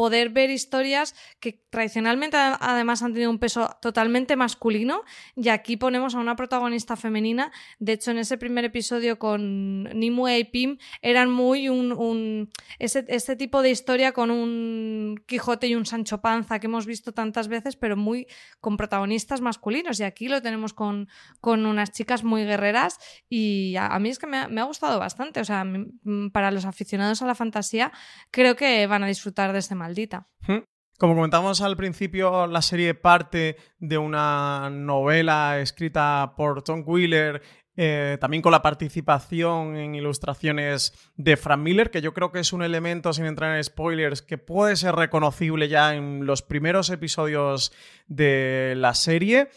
poder 0.00 0.30
ver 0.30 0.48
historias 0.48 1.14
que 1.40 1.62
tradicionalmente 1.68 2.38
además 2.38 3.02
han 3.02 3.12
tenido 3.12 3.30
un 3.30 3.38
peso 3.38 3.76
totalmente 3.82 4.34
masculino 4.34 5.02
y 5.36 5.50
aquí 5.50 5.76
ponemos 5.76 6.14
a 6.14 6.20
una 6.20 6.36
protagonista 6.36 6.96
femenina. 6.96 7.52
De 7.80 7.92
hecho, 7.92 8.10
en 8.10 8.16
ese 8.16 8.38
primer 8.38 8.64
episodio 8.64 9.18
con 9.18 9.84
Nimue 9.84 10.38
y 10.38 10.44
Pim 10.44 10.78
eran 11.02 11.30
muy 11.30 11.68
un, 11.68 12.50
ese, 12.78 13.04
ese 13.08 13.36
tipo 13.36 13.60
de 13.60 13.68
historia 13.68 14.12
con 14.12 14.30
un 14.30 15.22
Quijote 15.26 15.66
y 15.66 15.74
un 15.74 15.84
Sancho 15.84 16.22
Panza 16.22 16.60
que 16.60 16.66
hemos 16.66 16.86
visto 16.86 17.12
tantas 17.12 17.48
veces, 17.48 17.76
pero 17.76 17.94
muy 17.94 18.26
con 18.62 18.78
protagonistas 18.78 19.42
masculinos. 19.42 20.00
Y 20.00 20.04
aquí 20.04 20.28
lo 20.28 20.40
tenemos 20.40 20.72
con, 20.72 21.10
con 21.42 21.66
unas 21.66 21.92
chicas 21.92 22.24
muy 22.24 22.44
guerreras 22.44 22.98
y 23.28 23.76
a, 23.76 23.98
mí 23.98 24.08
es 24.08 24.18
que 24.18 24.26
me 24.26 24.38
ha, 24.38 24.48
me 24.48 24.62
ha 24.62 24.64
gustado 24.64 24.98
bastante. 24.98 25.40
O 25.40 25.44
sea, 25.44 25.62
mm, 25.62 26.30
para 26.32 26.50
los 26.50 26.64
aficionados 26.64 27.20
a 27.20 27.26
la 27.26 27.34
fantasía 27.34 27.92
creo 28.30 28.56
que 28.56 28.86
van 28.86 29.04
a 29.04 29.06
disfrutar 29.06 29.52
de 29.52 29.58
este 29.58 29.74
Como 30.98 31.14
comentamos 31.14 31.62
al 31.62 31.78
principio, 31.78 32.46
la 32.46 32.60
serie 32.60 32.94
parte 32.94 33.56
de 33.78 33.96
una 33.96 34.68
novela 34.70 35.58
escrita 35.58 36.34
por 36.36 36.62
Tom 36.62 36.82
Wheeler, 36.84 37.40
eh, 37.76 38.18
también 38.20 38.42
con 38.42 38.52
la 38.52 38.60
participación 38.60 39.76
en 39.76 39.94
ilustraciones 39.94 40.92
de 41.16 41.38
Frank 41.38 41.60
Miller, 41.60 41.90
que 41.90 42.02
yo 42.02 42.12
creo 42.12 42.30
que 42.30 42.40
es 42.40 42.52
un 42.52 42.62
elemento, 42.62 43.14
sin 43.14 43.24
entrar 43.24 43.56
en 43.56 43.64
spoilers, 43.64 44.20
que 44.20 44.36
puede 44.36 44.76
ser 44.76 44.94
reconocible 44.94 45.68
ya 45.68 45.94
en 45.94 46.26
los 46.26 46.42
primeros 46.42 46.90
episodios 46.90 47.72
de 48.06 48.74
la 48.76 48.92
serie. 48.92 49.48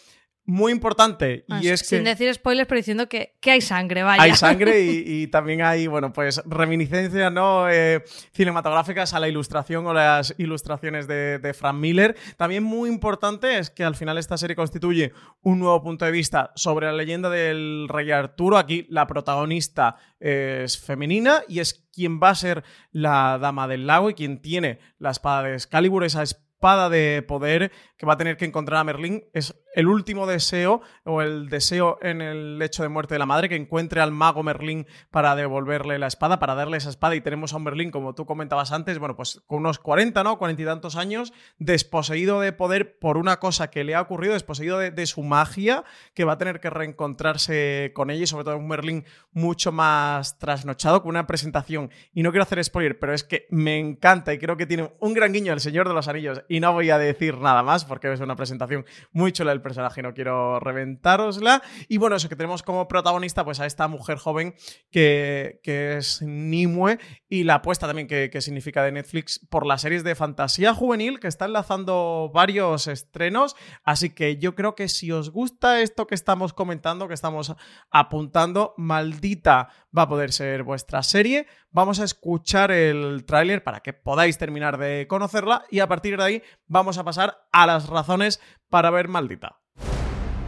Muy 0.46 0.74
importante, 0.74 1.46
y 1.62 1.70
es 1.70 1.84
que... 1.84 1.88
Sin 1.88 2.04
decir 2.04 2.34
spoilers, 2.34 2.68
pero 2.68 2.78
diciendo 2.78 3.08
que, 3.08 3.38
que 3.40 3.52
hay 3.52 3.62
sangre, 3.62 4.04
vaya. 4.04 4.22
Hay 4.22 4.36
sangre 4.36 4.82
y, 4.82 5.04
y 5.06 5.28
también 5.28 5.62
hay, 5.62 5.88
bueno, 5.88 6.12
pues 6.12 6.42
reminiscencias 6.46 7.32
¿no? 7.32 7.70
Eh, 7.70 8.04
cinematográficas 8.34 9.14
a 9.14 9.20
la 9.20 9.30
ilustración 9.30 9.88
o 9.88 9.94
las 9.94 10.36
ilustraciones 10.38 11.08
de, 11.08 11.40
de 11.40 11.54
Frank 11.54 11.76
Miller. 11.76 12.16
También 12.36 12.64
muy 12.64 12.90
importante 12.90 13.58
es 13.58 13.70
que 13.70 13.84
al 13.84 13.96
final 13.96 14.18
esta 14.18 14.38
serie 14.38 14.56
constituye 14.56 15.14
un 15.42 15.60
nuevo 15.60 15.82
punto 15.82 16.06
de 16.06 16.12
vista 16.12 16.52
sobre 16.56 16.88
la 16.88 16.94
leyenda 16.94 17.30
del 17.30 17.88
rey 17.88 18.12
Arturo. 18.12 18.58
Aquí 18.58 18.86
la 18.90 19.08
protagonista 19.08 19.96
es 20.20 20.78
femenina 20.78 21.44
y 21.48 21.60
es 21.60 21.86
quien 21.94 22.20
va 22.22 22.30
a 22.32 22.36
ser 22.36 22.64
la 22.92 23.38
dama 23.40 23.68
del 23.68 23.88
lago 23.88 24.10
y 24.10 24.14
quien 24.14 24.42
tiene 24.42 24.80
la 25.00 25.12
espada 25.12 25.44
de 25.44 25.54
Excalibur, 25.54 26.04
esa 26.04 26.24
espada 26.24 26.90
de 26.90 27.24
poder 27.28 27.72
que 28.04 28.08
va 28.08 28.16
a 28.16 28.18
tener 28.18 28.36
que 28.36 28.44
encontrar 28.44 28.82
a 28.82 28.84
Merlín. 28.84 29.24
Es 29.32 29.56
el 29.76 29.88
último 29.88 30.28
deseo 30.28 30.82
o 31.06 31.22
el 31.22 31.48
deseo 31.48 32.00
en 32.02 32.22
el 32.22 32.60
lecho 32.60 32.84
de 32.84 32.90
muerte 32.90 33.16
de 33.16 33.20
la 33.20 33.26
madre 33.26 33.48
que 33.48 33.56
encuentre 33.56 34.02
al 34.02 34.12
mago 34.12 34.44
Merlín 34.44 34.88
para 35.10 35.38
devolverle 35.38 35.98
la 35.98 36.08
espada, 36.08 36.38
para 36.38 36.54
darle 36.54 36.76
esa 36.76 36.90
espada 36.90 37.16
y 37.16 37.22
tenemos 37.22 37.54
a 37.54 37.56
un 37.56 37.64
Merlín, 37.64 37.92
como 37.92 38.14
tú 38.14 38.26
comentabas 38.26 38.74
antes, 38.74 39.00
bueno, 39.00 39.16
pues 39.16 39.42
con 39.48 39.60
unos 39.60 39.80
40, 39.80 40.22
¿no? 40.22 40.38
Cuarenta 40.38 40.62
y 40.62 40.66
tantos 40.66 40.98
años, 40.98 41.32
desposeído 41.60 42.42
de 42.42 42.52
poder 42.52 43.00
por 43.00 43.16
una 43.16 43.40
cosa 43.40 43.70
que 43.70 43.86
le 43.86 43.96
ha 43.96 44.02
ocurrido, 44.02 44.34
desposeído 44.34 44.80
de, 44.80 45.06
su 45.06 45.24
magia, 45.24 45.86
que 46.14 46.26
va 46.26 46.34
a 46.34 46.38
tener 46.38 46.60
que 46.60 46.70
reencontrarse 46.70 47.94
con 47.96 48.10
ella 48.10 48.24
y 48.24 48.28
sobre 48.28 48.44
todo 48.44 48.58
un 48.58 48.68
Merlín 48.68 49.06
mucho 49.32 49.72
más 49.72 50.38
trasnochado, 50.40 51.04
con 51.04 51.12
una 51.12 51.26
presentación, 51.26 51.90
y 52.14 52.22
no 52.22 52.32
quiero 52.32 52.44
hacer 52.44 52.62
spoiler, 52.62 53.00
pero 53.00 53.14
es 53.14 53.24
que 53.24 53.48
me 53.50 53.80
encanta 53.80 54.34
y 54.34 54.40
creo 54.40 54.58
que 54.58 54.66
tiene 54.66 54.92
un 55.00 55.14
gran 55.14 55.32
guiño 55.32 55.54
al 55.54 55.62
Señor 55.62 55.88
de 55.88 55.94
los 55.94 56.10
Anillos 56.10 56.44
y 56.50 56.60
no 56.60 56.74
voy 56.74 56.90
a 56.90 56.98
decir 56.98 57.38
nada 57.38 57.64
más 57.64 57.86
porque 57.94 58.12
es 58.12 58.22
una 58.22 58.36
presentación 58.36 58.88
muy 59.12 59.32
chula 59.32 59.52
del 59.52 59.62
personaje, 59.62 60.02
no 60.02 60.16
quiero 60.16 60.60
reventárosla. 60.60 61.62
Y 61.88 62.00
bueno, 62.00 62.16
eso 62.16 62.28
que 62.28 62.36
tenemos 62.36 62.64
como 62.64 62.88
protagonista 62.88 63.46
pues 63.46 63.60
a 63.60 63.68
esta 63.68 63.88
mujer 63.88 64.18
joven 64.18 64.56
que, 64.90 65.60
es 65.64 66.24
Nimue 66.24 66.98
y 67.30 67.44
la 67.44 67.56
apuesta 67.56 67.86
también 67.86 68.08
que, 68.08 68.32
que 68.32 68.42
significa 68.42 68.82
de 68.82 68.94
Netflix 68.94 69.46
por 69.48 69.68
las 69.68 69.82
series 69.82 70.04
de 70.04 70.16
fantasía 70.16 70.74
juvenil 70.74 71.20
que 71.20 71.28
está 71.28 71.46
enlazando 71.46 72.32
varios 72.34 72.88
estrenos. 72.88 73.56
Así 73.84 74.10
que 74.10 74.38
yo 74.38 74.56
creo 74.56 74.74
que 74.74 74.88
si 74.88 75.12
os 75.12 75.30
gusta 75.30 75.80
esto 75.82 76.08
que 76.08 76.16
estamos 76.16 76.52
comentando, 76.52 77.08
que 77.08 77.14
estamos 77.14 77.54
apuntando, 77.92 78.74
maldita 78.76 79.70
va 79.96 80.04
a 80.04 80.10
poder 80.10 80.32
ser 80.32 80.64
vuestra 80.64 81.04
serie. 81.04 81.48
Vamos 81.72 82.00
a 82.00 82.04
escuchar 82.04 82.72
el 82.72 83.26
tráiler 83.26 83.64
para 83.64 83.82
que 83.82 83.94
podáis 83.94 84.38
terminar 84.38 84.78
de 84.78 85.08
conocerla 85.08 85.66
y 85.70 85.80
a 85.80 85.88
partir 85.88 86.18
de 86.18 86.24
ahí 86.24 86.44
vamos 86.68 86.98
a 86.98 87.04
pasar 87.04 87.48
a 87.52 87.66
las 87.66 87.88
razones 87.88 88.42
para 88.70 88.90
ver 88.90 89.08
maldita. 89.08 89.60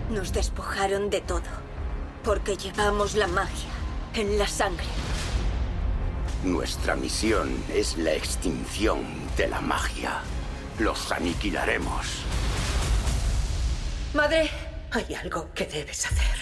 Nos 0.10 0.34
despojaron 0.34 1.10
de 1.10 1.22
todo, 1.22 1.42
porque 2.24 2.58
llevamos 2.58 3.16
la 3.16 3.28
magia 3.28 3.72
en 4.14 4.38
la 4.38 4.48
sangre. 4.48 4.86
Nuestra 6.44 6.96
misión 6.96 7.50
es 7.74 7.98
la 7.98 8.14
extinción 8.14 9.04
de 9.36 9.48
la 9.48 9.62
magia. 9.62 10.22
Los 10.78 11.12
aniquilaremos. 11.12 12.24
Madre, 14.14 14.50
hay 14.92 15.16
algo 15.16 15.52
que 15.54 15.66
debes 15.66 16.06
hacer. 16.06 16.38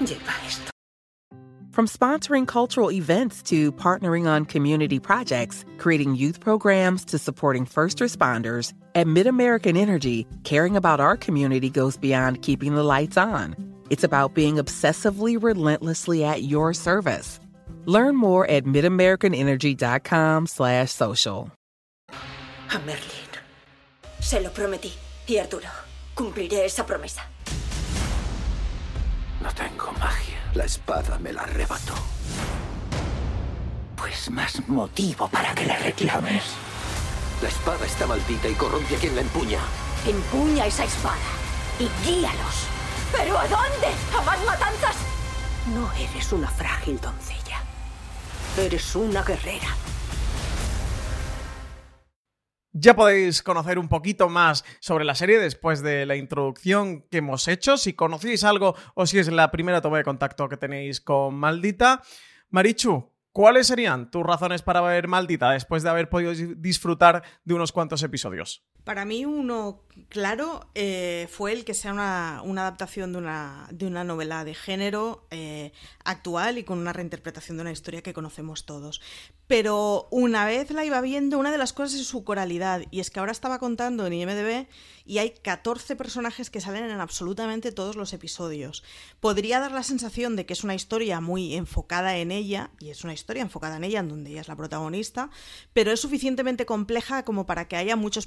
Lleva 0.00 0.32
esto. 0.46 0.75
From 1.76 1.86
sponsoring 1.86 2.46
cultural 2.48 2.90
events 2.90 3.42
to 3.50 3.70
partnering 3.70 4.26
on 4.26 4.46
community 4.46 4.98
projects, 4.98 5.62
creating 5.76 6.14
youth 6.16 6.40
programs 6.40 7.04
to 7.04 7.18
supporting 7.18 7.66
first 7.66 7.98
responders, 7.98 8.72
at 8.94 9.06
MidAmerican 9.06 9.76
Energy, 9.76 10.26
caring 10.44 10.74
about 10.74 11.00
our 11.00 11.18
community 11.18 11.68
goes 11.68 11.98
beyond 11.98 12.40
keeping 12.40 12.74
the 12.74 12.82
lights 12.82 13.18
on. 13.18 13.54
It's 13.90 14.04
about 14.04 14.32
being 14.32 14.54
obsessively 14.54 15.36
relentlessly 15.38 16.24
at 16.24 16.44
your 16.44 16.72
service. 16.72 17.40
Learn 17.84 18.16
more 18.16 18.48
at 18.48 18.64
midamericanenergy.com 18.64 20.46
slash 20.46 20.92
social. 20.92 21.52
A 22.72 22.78
Merlin. 22.86 23.28
Se 24.18 24.40
lo 24.40 24.48
prometí. 24.48 24.92
Y 25.28 25.36
Arturo, 25.36 25.68
cumpliré 26.14 26.64
esa 26.64 26.86
promesa. 26.86 27.20
No 29.42 29.50
tengo 29.50 29.92
magia. 29.92 30.35
La 30.56 30.64
espada 30.64 31.18
me 31.18 31.34
la 31.34 31.42
arrebató. 31.42 31.92
Pues 33.94 34.30
más 34.30 34.66
motivo 34.66 35.28
para 35.28 35.54
que 35.54 35.66
la 35.66 35.76
reclames. 35.76 36.44
La 37.42 37.48
espada 37.48 37.84
está 37.84 38.06
maldita 38.06 38.48
y 38.48 38.54
corrompe 38.54 38.96
a 38.96 38.98
quien 38.98 39.14
la 39.14 39.20
empuña. 39.20 39.58
Empuña 40.06 40.64
esa 40.64 40.84
espada 40.84 41.28
y 41.78 41.90
guíalos. 42.02 42.68
¿Pero 43.12 43.38
a 43.38 43.42
dónde? 43.42 43.88
¿A 44.18 44.22
más 44.22 44.42
matanzas? 44.46 44.96
No 45.74 45.92
eres 45.92 46.32
una 46.32 46.48
frágil 46.48 46.98
doncella. 47.02 47.60
Eres 48.56 48.96
una 48.96 49.22
guerrera. 49.22 49.68
Ya 52.78 52.94
podéis 52.94 53.42
conocer 53.42 53.78
un 53.78 53.88
poquito 53.88 54.28
más 54.28 54.62
sobre 54.80 55.06
la 55.06 55.14
serie 55.14 55.38
después 55.38 55.80
de 55.80 56.04
la 56.04 56.14
introducción 56.14 57.06
que 57.10 57.18
hemos 57.18 57.48
hecho. 57.48 57.78
Si 57.78 57.94
conocéis 57.94 58.44
algo 58.44 58.74
o 58.94 59.06
si 59.06 59.18
es 59.18 59.32
la 59.32 59.50
primera 59.50 59.80
toma 59.80 59.96
de 59.96 60.04
contacto 60.04 60.46
que 60.46 60.58
tenéis 60.58 61.00
con 61.00 61.34
Maldita. 61.36 62.02
Marichu, 62.50 63.10
¿cuáles 63.32 63.68
serían 63.68 64.10
tus 64.10 64.22
razones 64.22 64.60
para 64.60 64.82
ver 64.82 65.08
Maldita 65.08 65.52
después 65.52 65.84
de 65.84 65.88
haber 65.88 66.10
podido 66.10 66.34
disfrutar 66.58 67.22
de 67.44 67.54
unos 67.54 67.72
cuantos 67.72 68.02
episodios? 68.02 68.62
Para 68.86 69.04
mí 69.04 69.24
uno 69.24 69.82
claro 70.08 70.68
eh, 70.76 71.26
fue 71.28 71.52
el 71.52 71.64
que 71.64 71.74
sea 71.74 71.92
una, 71.92 72.38
adaptación 72.38 73.12
de 73.12 73.18
una, 73.18 73.66
de 73.72 73.84
una, 73.86 74.04
novela 74.04 74.44
de 74.44 74.54
género 74.54 75.26
eh, 75.32 75.72
actual 76.04 76.58
y 76.58 76.62
con 76.62 76.78
una 76.78 76.92
reinterpretación 76.92 77.56
de 77.56 77.62
una 77.62 77.72
historia 77.72 78.02
que 78.02 78.12
conocemos 78.12 78.64
todos. 78.64 79.00
Pero 79.48 80.08
una 80.10 80.44
vez 80.44 80.70
la 80.70 80.84
iba 80.84 81.00
viendo, 81.00 81.38
una 81.38 81.52
de 81.52 81.58
las 81.58 81.72
cosas 81.72 82.00
es 82.00 82.06
su 82.06 82.24
coralidad. 82.24 82.82
Y 82.90 83.00
es 83.00 83.10
que 83.10 83.20
ahora 83.20 83.32
estaba 83.32 83.58
contando 83.58 84.06
en 84.06 84.12
IMDB 84.12 84.66
y 85.04 85.18
hay 85.18 85.30
14 85.30 85.94
personajes 85.94 86.50
que 86.50 86.60
salen 86.60 86.84
en 86.84 87.00
absolutamente 87.00 87.70
todos 87.70 87.94
los 87.94 88.12
episodios. 88.12 88.82
Podría 89.20 89.60
dar 89.60 89.70
la 89.70 89.84
sensación 89.84 90.34
de 90.34 90.46
que 90.46 90.52
es 90.52 90.64
una 90.64 90.74
historia 90.74 91.20
muy 91.20 91.54
enfocada 91.54 92.16
en 92.16 92.32
ella, 92.32 92.70
y 92.80 92.90
es 92.90 93.04
una 93.04 93.14
historia 93.14 93.42
enfocada 93.42 93.76
en 93.76 93.84
ella, 93.84 94.00
en 94.00 94.08
donde 94.08 94.30
ella 94.30 94.40
es 94.40 94.48
la 94.48 94.56
protagonista, 94.56 95.30
pero 95.72 95.92
es 95.92 96.00
suficientemente 96.00 96.66
compleja 96.66 97.24
como 97.24 97.46
para 97.46 97.68
que 97.68 97.76
haya 97.76 97.94
muchos 97.94 98.26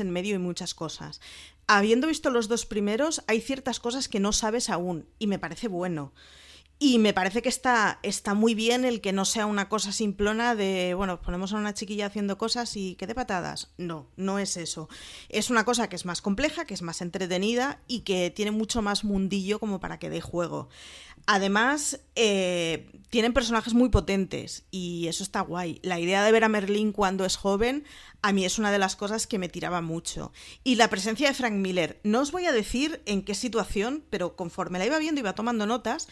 en 0.00 0.10
medio 0.10 0.34
y 0.34 0.38
muchas 0.38 0.74
cosas. 0.74 1.20
Habiendo 1.66 2.06
visto 2.06 2.30
los 2.30 2.48
dos 2.48 2.66
primeros, 2.66 3.22
hay 3.26 3.40
ciertas 3.40 3.80
cosas 3.80 4.08
que 4.08 4.20
no 4.20 4.32
sabes 4.32 4.70
aún, 4.70 5.06
y 5.18 5.26
me 5.26 5.38
parece 5.38 5.68
bueno. 5.68 6.12
Y 6.84 6.98
me 6.98 7.14
parece 7.14 7.42
que 7.42 7.48
está, 7.48 8.00
está 8.02 8.34
muy 8.34 8.56
bien 8.56 8.84
el 8.84 9.00
que 9.00 9.12
no 9.12 9.24
sea 9.24 9.46
una 9.46 9.68
cosa 9.68 9.92
simplona 9.92 10.56
de, 10.56 10.94
bueno, 10.94 11.22
ponemos 11.22 11.52
a 11.52 11.56
una 11.56 11.74
chiquilla 11.74 12.06
haciendo 12.06 12.38
cosas 12.38 12.76
y 12.76 12.96
que 12.96 13.06
de 13.06 13.14
patadas. 13.14 13.70
No, 13.78 14.08
no 14.16 14.40
es 14.40 14.56
eso. 14.56 14.88
Es 15.28 15.48
una 15.48 15.64
cosa 15.64 15.88
que 15.88 15.94
es 15.94 16.04
más 16.04 16.20
compleja, 16.20 16.64
que 16.64 16.74
es 16.74 16.82
más 16.82 17.00
entretenida 17.00 17.80
y 17.86 18.00
que 18.00 18.30
tiene 18.30 18.50
mucho 18.50 18.82
más 18.82 19.04
mundillo 19.04 19.60
como 19.60 19.78
para 19.78 20.00
que 20.00 20.10
dé 20.10 20.20
juego. 20.20 20.70
Además, 21.26 22.00
eh, 22.14 22.90
tienen 23.10 23.32
personajes 23.32 23.74
muy 23.74 23.90
potentes 23.90 24.64
y 24.70 25.06
eso 25.06 25.22
está 25.22 25.40
guay. 25.42 25.80
La 25.82 26.00
idea 26.00 26.24
de 26.24 26.32
ver 26.32 26.44
a 26.44 26.48
Merlín 26.48 26.92
cuando 26.92 27.24
es 27.24 27.36
joven 27.36 27.84
a 28.22 28.32
mí 28.32 28.44
es 28.44 28.58
una 28.58 28.70
de 28.70 28.78
las 28.78 28.96
cosas 28.96 29.26
que 29.26 29.38
me 29.38 29.48
tiraba 29.48 29.80
mucho. 29.80 30.32
Y 30.64 30.76
la 30.76 30.88
presencia 30.88 31.28
de 31.28 31.34
Frank 31.34 31.54
Miller, 31.54 32.00
no 32.04 32.20
os 32.20 32.32
voy 32.32 32.46
a 32.46 32.52
decir 32.52 33.02
en 33.04 33.22
qué 33.22 33.34
situación, 33.34 34.04
pero 34.10 34.36
conforme 34.36 34.78
la 34.78 34.86
iba 34.86 34.98
viendo 34.98 35.20
iba 35.20 35.34
tomando 35.34 35.66
notas 35.66 36.08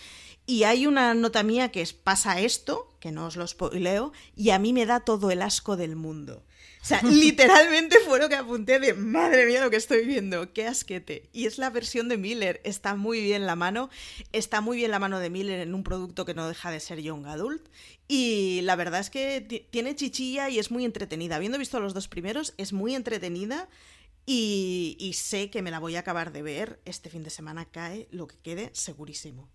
y 0.46 0.64
hay 0.64 0.86
una 0.86 1.14
nota 1.14 1.42
mía 1.42 1.70
que 1.70 1.80
es 1.80 1.92
pasa 1.92 2.40
esto, 2.40 2.88
que 2.98 3.12
no 3.12 3.26
os 3.26 3.36
lo 3.36 3.46
spoileo, 3.46 4.12
y 4.34 4.50
a 4.50 4.58
mí 4.58 4.72
me 4.72 4.86
da 4.86 5.00
todo 5.00 5.30
el 5.30 5.42
asco 5.42 5.76
del 5.76 5.96
mundo. 5.96 6.44
O 6.82 6.84
sea, 6.84 7.02
literalmente 7.02 7.98
fue 8.06 8.18
lo 8.18 8.28
que 8.28 8.36
apunté 8.36 8.78
de 8.80 8.94
madre 8.94 9.46
mía 9.46 9.62
lo 9.62 9.70
que 9.70 9.76
estoy 9.76 10.06
viendo, 10.06 10.52
qué 10.52 10.66
asquete. 10.66 11.28
Y 11.32 11.46
es 11.46 11.58
la 11.58 11.68
versión 11.68 12.08
de 12.08 12.16
Miller, 12.16 12.60
está 12.64 12.94
muy 12.94 13.20
bien 13.20 13.46
la 13.46 13.54
mano, 13.54 13.90
está 14.32 14.60
muy 14.60 14.78
bien 14.78 14.90
la 14.90 14.98
mano 14.98 15.18
de 15.18 15.28
Miller 15.28 15.60
en 15.60 15.74
un 15.74 15.84
producto 15.84 16.24
que 16.24 16.34
no 16.34 16.48
deja 16.48 16.70
de 16.70 16.80
ser 16.80 17.00
young 17.00 17.26
adult. 17.26 17.68
Y 18.08 18.62
la 18.62 18.76
verdad 18.76 19.00
es 19.00 19.10
que 19.10 19.68
tiene 19.70 19.94
chichilla 19.94 20.48
y 20.48 20.58
es 20.58 20.70
muy 20.70 20.84
entretenida. 20.84 21.36
Habiendo 21.36 21.58
visto 21.58 21.80
los 21.80 21.94
dos 21.94 22.08
primeros, 22.08 22.54
es 22.56 22.72
muy 22.72 22.94
entretenida. 22.94 23.68
Y, 24.26 24.96
y 24.98 25.14
sé 25.14 25.50
que 25.50 25.62
me 25.62 25.70
la 25.70 25.80
voy 25.80 25.96
a 25.96 26.00
acabar 26.00 26.32
de 26.32 26.42
ver. 26.42 26.80
Este 26.84 27.10
fin 27.10 27.22
de 27.22 27.30
semana 27.30 27.66
cae 27.66 28.08
lo 28.10 28.26
que 28.26 28.38
quede 28.38 28.70
segurísimo. 28.72 29.50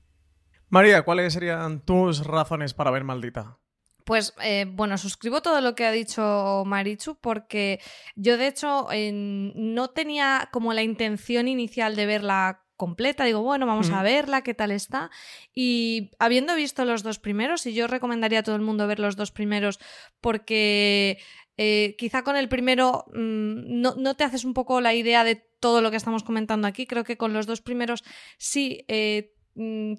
María, 0.70 1.04
¿cuáles 1.04 1.34
serían 1.34 1.80
tus 1.82 2.26
razones 2.26 2.74
para 2.74 2.92
ver 2.92 3.04
Maldita? 3.04 3.58
Pues 4.06 4.36
eh, 4.42 4.66
bueno, 4.70 4.98
suscribo 5.00 5.42
todo 5.42 5.62
lo 5.62 5.74
que 5.74 5.86
ha 5.86 5.92
dicho 5.92 6.64
Marichu 6.66 7.16
porque 7.16 7.82
yo 8.16 8.38
de 8.38 8.48
hecho 8.48 8.88
no 8.92 9.90
tenía 9.90 10.50
como 10.52 10.74
la 10.74 10.84
intención 10.84 11.48
inicial 11.48 11.96
de 11.96 12.06
verla 12.06 12.62
completa, 12.78 13.24
digo, 13.24 13.42
bueno, 13.42 13.66
vamos 13.66 13.90
a 13.90 14.04
verla, 14.04 14.44
qué 14.44 14.54
tal 14.54 14.72
está. 14.72 15.10
Y 15.54 16.12
habiendo 16.20 16.56
visto 16.56 16.86
los 16.86 17.04
dos 17.04 17.20
primeros, 17.20 17.66
y 17.66 17.74
yo 17.74 17.88
recomendaría 17.88 18.40
a 18.40 18.44
todo 18.44 18.56
el 18.56 18.62
mundo 18.62 18.88
ver 18.88 19.00
los 19.00 19.16
dos 19.16 19.32
primeros 19.32 19.80
porque 20.22 21.18
eh, 21.58 21.96
quizá 21.98 22.24
con 22.24 22.36
el 22.36 22.50
primero 22.50 23.06
mm, 23.08 23.82
no, 23.82 24.16
te 24.16 24.24
haces 24.24 24.44
un 24.46 24.54
poco 24.54 24.82
la 24.82 24.94
idea 24.94 25.24
de 25.24 25.36
todo 25.36 25.82
lo 25.82 25.90
que 25.90 25.98
estamos 25.98 26.24
comentando 26.24 26.68
aquí, 26.68 26.86
creo 26.86 27.04
que 27.04 27.18
con 27.18 27.34
los 27.34 27.48
dos 27.48 27.62
primeros 27.62 28.04
sí 28.38 28.86
eh, 28.88 29.32
Mm, 29.36 29.45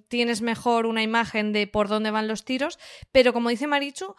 tienes 0.08 0.42
mejor 0.42 0.86
una 0.86 1.02
imagen 1.02 1.52
de 1.52 1.66
por 1.66 1.88
dónde 1.88 2.10
van 2.10 2.28
los 2.28 2.44
tiros, 2.44 2.78
pero 3.12 3.32
como 3.32 3.48
dice 3.48 3.66
Marichu, 3.66 4.14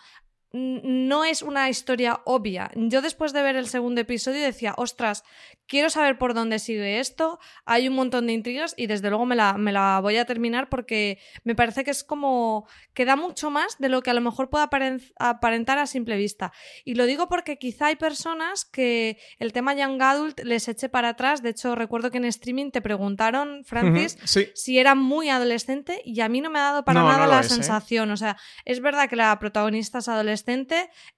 no 0.53 1.25
es 1.25 1.41
una 1.41 1.69
historia 1.69 2.21
obvia. 2.25 2.71
Yo 2.75 3.01
después 3.01 3.33
de 3.33 3.41
ver 3.41 3.55
el 3.55 3.67
segundo 3.67 4.01
episodio 4.01 4.41
decía, 4.41 4.73
ostras, 4.77 5.23
quiero 5.67 5.89
saber 5.89 6.17
por 6.17 6.33
dónde 6.33 6.59
sigue 6.59 6.99
esto, 6.99 7.39
hay 7.65 7.87
un 7.89 7.95
montón 7.95 8.27
de 8.27 8.33
intrigas 8.33 8.73
y 8.77 8.87
desde 8.87 9.09
luego 9.09 9.25
me 9.25 9.35
la, 9.35 9.53
me 9.53 9.73
la 9.73 9.99
voy 9.99 10.15
a 10.17 10.25
terminar 10.25 10.69
porque 10.69 11.19
me 11.43 11.53
parece 11.53 11.83
que 11.83 11.91
es 11.91 12.03
como 12.03 12.67
que 12.93 13.03
da 13.03 13.17
mucho 13.17 13.49
más 13.49 13.77
de 13.77 13.89
lo 13.89 14.01
que 14.01 14.09
a 14.09 14.13
lo 14.13 14.21
mejor 14.21 14.49
pueda 14.49 14.69
aparentar 15.19 15.77
a 15.79 15.85
simple 15.85 16.15
vista. 16.15 16.53
Y 16.85 16.95
lo 16.95 17.05
digo 17.05 17.27
porque 17.27 17.57
quizá 17.57 17.87
hay 17.87 17.97
personas 17.97 18.63
que 18.63 19.17
el 19.39 19.51
tema 19.51 19.73
Young 19.73 20.01
Adult 20.01 20.39
les 20.43 20.67
eche 20.69 20.87
para 20.87 21.09
atrás. 21.09 21.43
De 21.43 21.49
hecho, 21.49 21.75
recuerdo 21.75 22.09
que 22.09 22.17
en 22.17 22.25
streaming 22.25 22.71
te 22.71 22.81
preguntaron, 22.81 23.63
Francis, 23.65 24.17
si 24.55 24.79
era 24.79 24.95
muy 24.95 25.29
adolescente 25.29 26.01
y 26.05 26.21
a 26.21 26.29
mí 26.29 26.39
no 26.39 26.49
me 26.49 26.59
ha 26.59 26.63
dado 26.63 26.85
para 26.85 27.03
nada 27.03 27.27
la 27.27 27.41
¿eh? 27.41 27.43
sensación. 27.43 28.11
O 28.11 28.17
sea, 28.17 28.37
es 28.63 28.79
verdad 28.79 29.09
que 29.09 29.17
la 29.17 29.37
protagonista 29.39 29.99
es 29.99 30.07
adolescente 30.07 30.36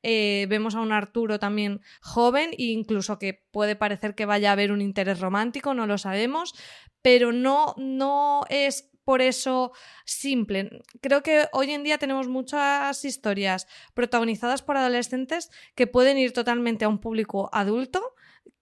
eh, 0.03 0.45
vemos 0.49 0.75
a 0.75 0.81
un 0.81 0.91
Arturo 0.91 1.39
también 1.39 1.81
joven 2.01 2.51
e 2.51 2.65
incluso 2.65 3.19
que 3.19 3.45
puede 3.51 3.75
parecer 3.75 4.15
que 4.15 4.25
vaya 4.25 4.49
a 4.49 4.53
haber 4.53 4.71
un 4.71 4.81
interés 4.81 5.19
romántico, 5.19 5.73
no 5.73 5.87
lo 5.87 5.97
sabemos, 5.97 6.53
pero 7.01 7.31
no, 7.31 7.75
no 7.77 8.43
es 8.49 8.89
por 9.03 9.21
eso 9.21 9.71
simple. 10.05 10.69
Creo 11.01 11.23
que 11.23 11.47
hoy 11.51 11.71
en 11.71 11.83
día 11.83 11.97
tenemos 11.97 12.27
muchas 12.27 13.03
historias 13.03 13.67
protagonizadas 13.95 14.61
por 14.61 14.77
adolescentes 14.77 15.49
que 15.75 15.87
pueden 15.87 16.17
ir 16.17 16.31
totalmente 16.31 16.85
a 16.85 16.89
un 16.89 16.99
público 16.99 17.49
adulto 17.51 18.13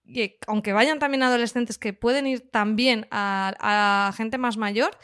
y 0.04 0.36
aunque 0.46 0.72
vayan 0.72 0.98
también 0.98 1.22
adolescentes 1.22 1.76
que 1.76 1.92
pueden 1.92 2.26
ir 2.26 2.50
también 2.50 3.06
a 3.10 4.10
gente 4.16 4.38
más 4.38 4.56
mayor 4.56 4.96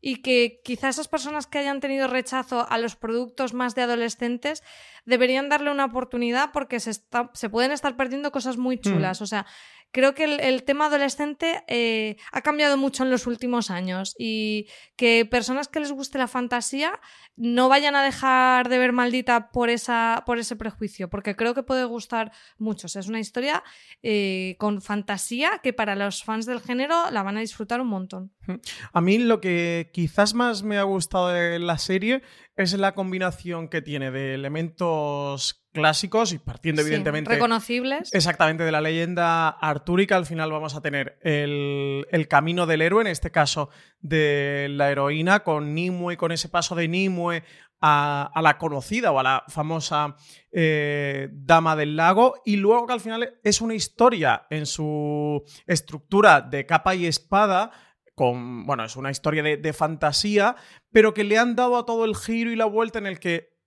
y 0.00 0.22
que 0.22 0.60
quizá 0.64 0.88
esas 0.88 1.08
personas 1.08 1.46
que 1.46 1.58
hayan 1.58 1.80
tenido 1.80 2.08
rechazo 2.08 2.66
a 2.68 2.78
los 2.78 2.96
productos 2.96 3.52
más 3.52 3.74
de 3.74 3.82
adolescentes 3.82 4.62
deberían 5.04 5.48
darle 5.48 5.70
una 5.70 5.84
oportunidad 5.84 6.50
porque 6.52 6.80
se, 6.80 6.92
se 6.92 7.50
pueden 7.50 7.72
estar 7.72 7.96
perdiendo 7.96 8.32
cosas 8.32 8.56
muy 8.56 8.76
hmm. 8.76 8.80
chulas. 8.80 9.20
O 9.20 9.26
sea, 9.26 9.46
creo 9.92 10.14
que 10.14 10.24
el, 10.24 10.62
tema 10.62 10.86
adolescente 10.86 11.64
eh, 11.66 12.16
ha 12.32 12.42
cambiado 12.42 12.76
mucho 12.76 13.02
en 13.02 13.10
los 13.10 13.26
últimos 13.26 13.70
años 13.70 14.14
y 14.18 14.68
que 14.96 15.26
personas 15.26 15.68
que 15.68 15.80
les 15.80 15.92
guste 15.92 16.18
la 16.18 16.28
fantasía 16.28 17.00
no 17.36 17.68
vayan 17.68 17.96
a 17.96 18.02
dejar 18.02 18.68
de 18.68 18.78
ver 18.78 18.92
maldita 18.92 19.50
por, 19.50 19.70
esa, 19.70 20.22
por 20.26 20.38
ese 20.38 20.56
prejuicio, 20.56 21.08
porque 21.08 21.36
creo 21.36 21.54
que 21.54 21.62
puede 21.62 21.84
gustar 21.84 22.32
mucho. 22.58 22.86
es 22.86 23.08
una 23.08 23.20
historia 23.20 23.64
eh, 24.02 24.56
con 24.58 24.82
fantasía 24.82 25.60
que 25.62 25.72
para 25.72 25.94
los 25.96 26.22
fans 26.22 26.46
del 26.46 26.60
género 26.60 27.10
la 27.10 27.22
van 27.22 27.36
a 27.36 27.40
disfrutar 27.40 27.80
un 27.80 27.88
montón. 27.88 28.32
A 28.92 29.00
mí 29.00 29.18
lo 29.18 29.40
que 29.40 29.90
quizás 29.92 30.34
más 30.34 30.62
me 30.62 30.78
ha 30.78 30.82
gustado 30.82 31.28
de 31.28 31.58
la 31.58 31.78
serie 31.78 32.22
es 32.56 32.74
la 32.74 32.94
combinación 32.94 33.68
que 33.68 33.82
tiene 33.82 34.10
de 34.10 34.34
elementos 34.34 35.59
clásicos 35.72 36.32
y 36.32 36.38
partiendo 36.38 36.82
evidentemente... 36.82 37.30
Reconocibles. 37.30 38.12
Exactamente, 38.14 38.64
de 38.64 38.72
la 38.72 38.80
leyenda 38.80 39.48
artúrica. 39.48 40.16
Al 40.16 40.26
final 40.26 40.50
vamos 40.50 40.74
a 40.74 40.80
tener 40.80 41.18
el, 41.22 42.26
camino 42.28 42.66
del 42.66 42.82
héroe, 42.82 43.02
en 43.02 43.06
este 43.08 43.30
caso 43.30 43.70
de 44.00 44.68
la 44.70 44.90
heroína, 44.90 45.40
con 45.40 45.74
Nimue, 45.74 46.16
con 46.16 46.32
ese 46.32 46.48
paso 46.48 46.74
de 46.74 46.88
Nimue 46.88 47.42
a, 47.80 48.30
la 48.42 48.58
conocida 48.58 49.12
o 49.12 49.18
a 49.18 49.22
la 49.22 49.44
famosa 49.48 50.16
eh, 50.52 51.28
Dama 51.32 51.76
del 51.76 51.96
Lago, 51.96 52.42
y 52.44 52.56
luego 52.56 52.86
que 52.86 52.92
al 52.92 53.00
final 53.00 53.38
es 53.42 53.60
una 53.60 53.74
historia 53.74 54.46
en 54.50 54.66
su 54.66 55.42
estructura 55.66 56.40
de 56.40 56.66
capa 56.66 56.94
y 56.94 57.06
espada 57.06 57.70
bueno, 58.20 58.84
es 58.84 58.96
una 58.96 59.10
historia 59.10 59.42
de, 59.42 59.72
fantasía, 59.72 60.56
pero 60.92 61.14
que 61.14 61.24
le 61.24 61.38
han 61.38 61.56
dado 61.56 61.78
a 61.78 61.86
todo 61.86 62.04
el 62.04 62.14
giro 62.14 62.50
y 62.50 62.56
la 62.56 62.66
vuelta 62.66 62.98
en 62.98 63.06
el 63.06 63.18
que 63.18 63.58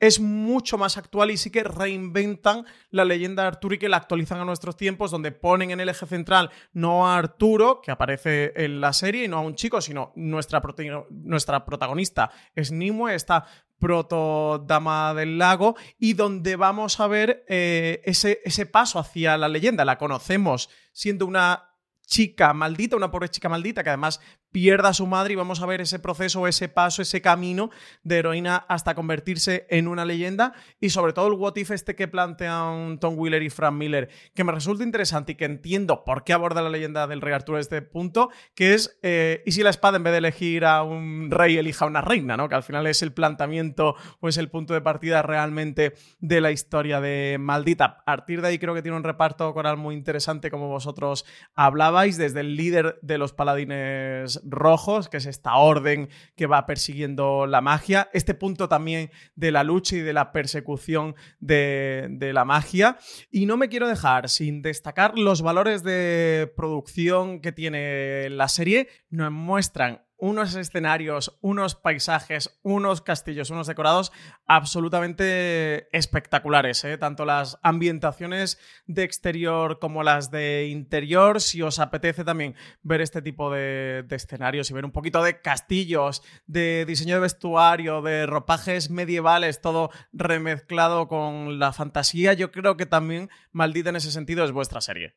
es 0.00 0.20
mucho 0.20 0.78
más 0.78 0.96
actual 0.96 1.30
y 1.30 1.36
sí 1.36 1.50
que 1.50 1.64
reinventan 1.64 2.64
la 2.90 3.04
leyenda 3.04 3.42
de 3.42 3.48
Arturo 3.48 3.74
y 3.74 3.78
que 3.78 3.88
la 3.88 3.96
actualizan 3.96 4.40
a 4.40 4.44
nuestros 4.44 4.76
tiempos, 4.76 5.10
donde 5.10 5.32
ponen 5.32 5.70
en 5.70 5.80
el 5.80 5.88
eje 5.88 6.06
central 6.06 6.50
no 6.72 7.08
a 7.08 7.16
Arturo, 7.16 7.80
que 7.82 7.90
aparece 7.90 8.52
en 8.56 8.80
la 8.80 8.92
serie, 8.92 9.24
y 9.24 9.28
no 9.28 9.38
a 9.38 9.42
un 9.42 9.54
chico, 9.54 9.80
sino 9.80 10.12
nuestra, 10.16 10.62
nuestra 11.10 11.64
protagonista 11.64 12.30
es 12.54 12.70
Nimue, 12.70 13.14
esta 13.14 13.46
proto-dama 13.78 15.14
del 15.14 15.38
lago, 15.38 15.76
y 15.98 16.14
donde 16.14 16.56
vamos 16.56 16.98
a 17.00 17.06
ver 17.06 17.44
eh, 17.48 18.00
ese, 18.04 18.40
ese 18.44 18.66
paso 18.66 18.98
hacia 18.98 19.36
la 19.36 19.48
leyenda. 19.48 19.84
La 19.84 19.98
conocemos 19.98 20.68
siendo 20.92 21.26
una 21.26 21.64
chica 22.08 22.54
maldita, 22.54 22.96
una 22.96 23.10
pobre 23.10 23.28
chica 23.28 23.48
maldita 23.48 23.84
que 23.84 23.90
además 23.90 24.20
pierda 24.50 24.90
a 24.90 24.94
su 24.94 25.06
madre 25.06 25.32
y 25.32 25.36
vamos 25.36 25.60
a 25.60 25.66
ver 25.66 25.80
ese 25.80 25.98
proceso, 25.98 26.46
ese 26.46 26.68
paso, 26.68 27.02
ese 27.02 27.20
camino 27.20 27.70
de 28.02 28.18
heroína 28.18 28.56
hasta 28.68 28.94
convertirse 28.94 29.66
en 29.70 29.88
una 29.88 30.04
leyenda 30.04 30.54
y 30.80 30.90
sobre 30.90 31.12
todo 31.12 31.28
el 31.28 31.34
what 31.34 31.56
if 31.56 31.70
este 31.70 31.94
que 31.94 32.08
plantean 32.08 32.98
Tom 32.98 33.14
Wheeler 33.18 33.42
y 33.42 33.50
Frank 33.50 33.74
Miller, 33.74 34.08
que 34.34 34.44
me 34.44 34.52
resulta 34.52 34.84
interesante 34.84 35.32
y 35.32 35.34
que 35.34 35.44
entiendo 35.44 36.04
por 36.04 36.24
qué 36.24 36.32
aborda 36.32 36.62
la 36.62 36.70
leyenda 36.70 37.06
del 37.06 37.20
rey 37.20 37.34
Arturo 37.34 37.58
este 37.58 37.82
punto, 37.82 38.30
que 38.54 38.74
es, 38.74 38.98
eh, 39.02 39.42
¿y 39.46 39.52
si 39.52 39.62
la 39.62 39.70
espada 39.70 39.96
en 39.96 40.04
vez 40.04 40.12
de 40.12 40.18
elegir 40.18 40.64
a 40.64 40.82
un 40.82 41.30
rey 41.30 41.56
elija 41.58 41.84
a 41.84 41.88
una 41.88 42.00
reina? 42.00 42.36
¿no? 42.36 42.48
Que 42.48 42.54
al 42.54 42.62
final 42.62 42.86
es 42.86 43.02
el 43.02 43.12
planteamiento 43.12 43.96
o 44.20 44.28
es 44.28 44.36
el 44.36 44.50
punto 44.50 44.74
de 44.74 44.80
partida 44.80 45.22
realmente 45.22 45.94
de 46.18 46.40
la 46.40 46.50
historia 46.50 47.00
de 47.00 47.36
Maldita. 47.38 47.84
A 47.84 48.04
partir 48.04 48.40
de 48.42 48.48
ahí 48.48 48.58
creo 48.58 48.74
que 48.74 48.82
tiene 48.82 48.96
un 48.96 49.04
reparto 49.04 49.52
coral 49.54 49.76
muy 49.76 49.94
interesante 49.94 50.50
como 50.50 50.68
vosotros 50.68 51.24
hablabais, 51.54 52.16
desde 52.16 52.40
el 52.40 52.56
líder 52.56 52.98
de 53.02 53.18
los 53.18 53.32
paladines 53.32 54.37
rojos, 54.44 55.08
que 55.08 55.18
es 55.18 55.26
esta 55.26 55.56
orden 55.56 56.08
que 56.36 56.46
va 56.46 56.66
persiguiendo 56.66 57.46
la 57.46 57.60
magia, 57.60 58.08
este 58.12 58.34
punto 58.34 58.68
también 58.68 59.10
de 59.34 59.50
la 59.50 59.64
lucha 59.64 59.96
y 59.96 60.00
de 60.00 60.12
la 60.12 60.32
persecución 60.32 61.14
de, 61.40 62.08
de 62.10 62.32
la 62.32 62.44
magia. 62.44 62.98
Y 63.30 63.46
no 63.46 63.56
me 63.56 63.68
quiero 63.68 63.88
dejar 63.88 64.28
sin 64.28 64.62
destacar 64.62 65.18
los 65.18 65.42
valores 65.42 65.82
de 65.82 66.52
producción 66.56 67.40
que 67.40 67.52
tiene 67.52 68.28
la 68.30 68.48
serie. 68.48 68.88
Nos 69.10 69.32
muestran 69.32 70.02
unos 70.18 70.54
escenarios, 70.56 71.38
unos 71.40 71.74
paisajes, 71.76 72.58
unos 72.62 73.00
castillos, 73.00 73.50
unos 73.50 73.68
decorados 73.68 74.12
absolutamente 74.46 75.88
espectaculares, 75.96 76.84
¿eh? 76.84 76.98
tanto 76.98 77.24
las 77.24 77.58
ambientaciones 77.62 78.58
de 78.86 79.04
exterior 79.04 79.78
como 79.78 80.02
las 80.02 80.30
de 80.30 80.68
interior. 80.68 81.40
Si 81.40 81.62
os 81.62 81.78
apetece 81.78 82.24
también 82.24 82.56
ver 82.82 83.00
este 83.00 83.22
tipo 83.22 83.50
de, 83.50 84.04
de 84.06 84.16
escenarios 84.16 84.70
y 84.70 84.74
ver 84.74 84.84
un 84.84 84.92
poquito 84.92 85.22
de 85.22 85.40
castillos, 85.40 86.22
de 86.46 86.84
diseño 86.84 87.14
de 87.14 87.20
vestuario, 87.20 88.02
de 88.02 88.26
ropajes 88.26 88.90
medievales, 88.90 89.60
todo 89.60 89.90
remezclado 90.12 91.08
con 91.08 91.58
la 91.58 91.72
fantasía, 91.72 92.32
yo 92.32 92.50
creo 92.50 92.76
que 92.76 92.86
también 92.86 93.30
Maldita 93.52 93.90
en 93.90 93.96
ese 93.96 94.10
sentido 94.10 94.44
es 94.44 94.52
vuestra 94.52 94.80
serie. 94.80 95.14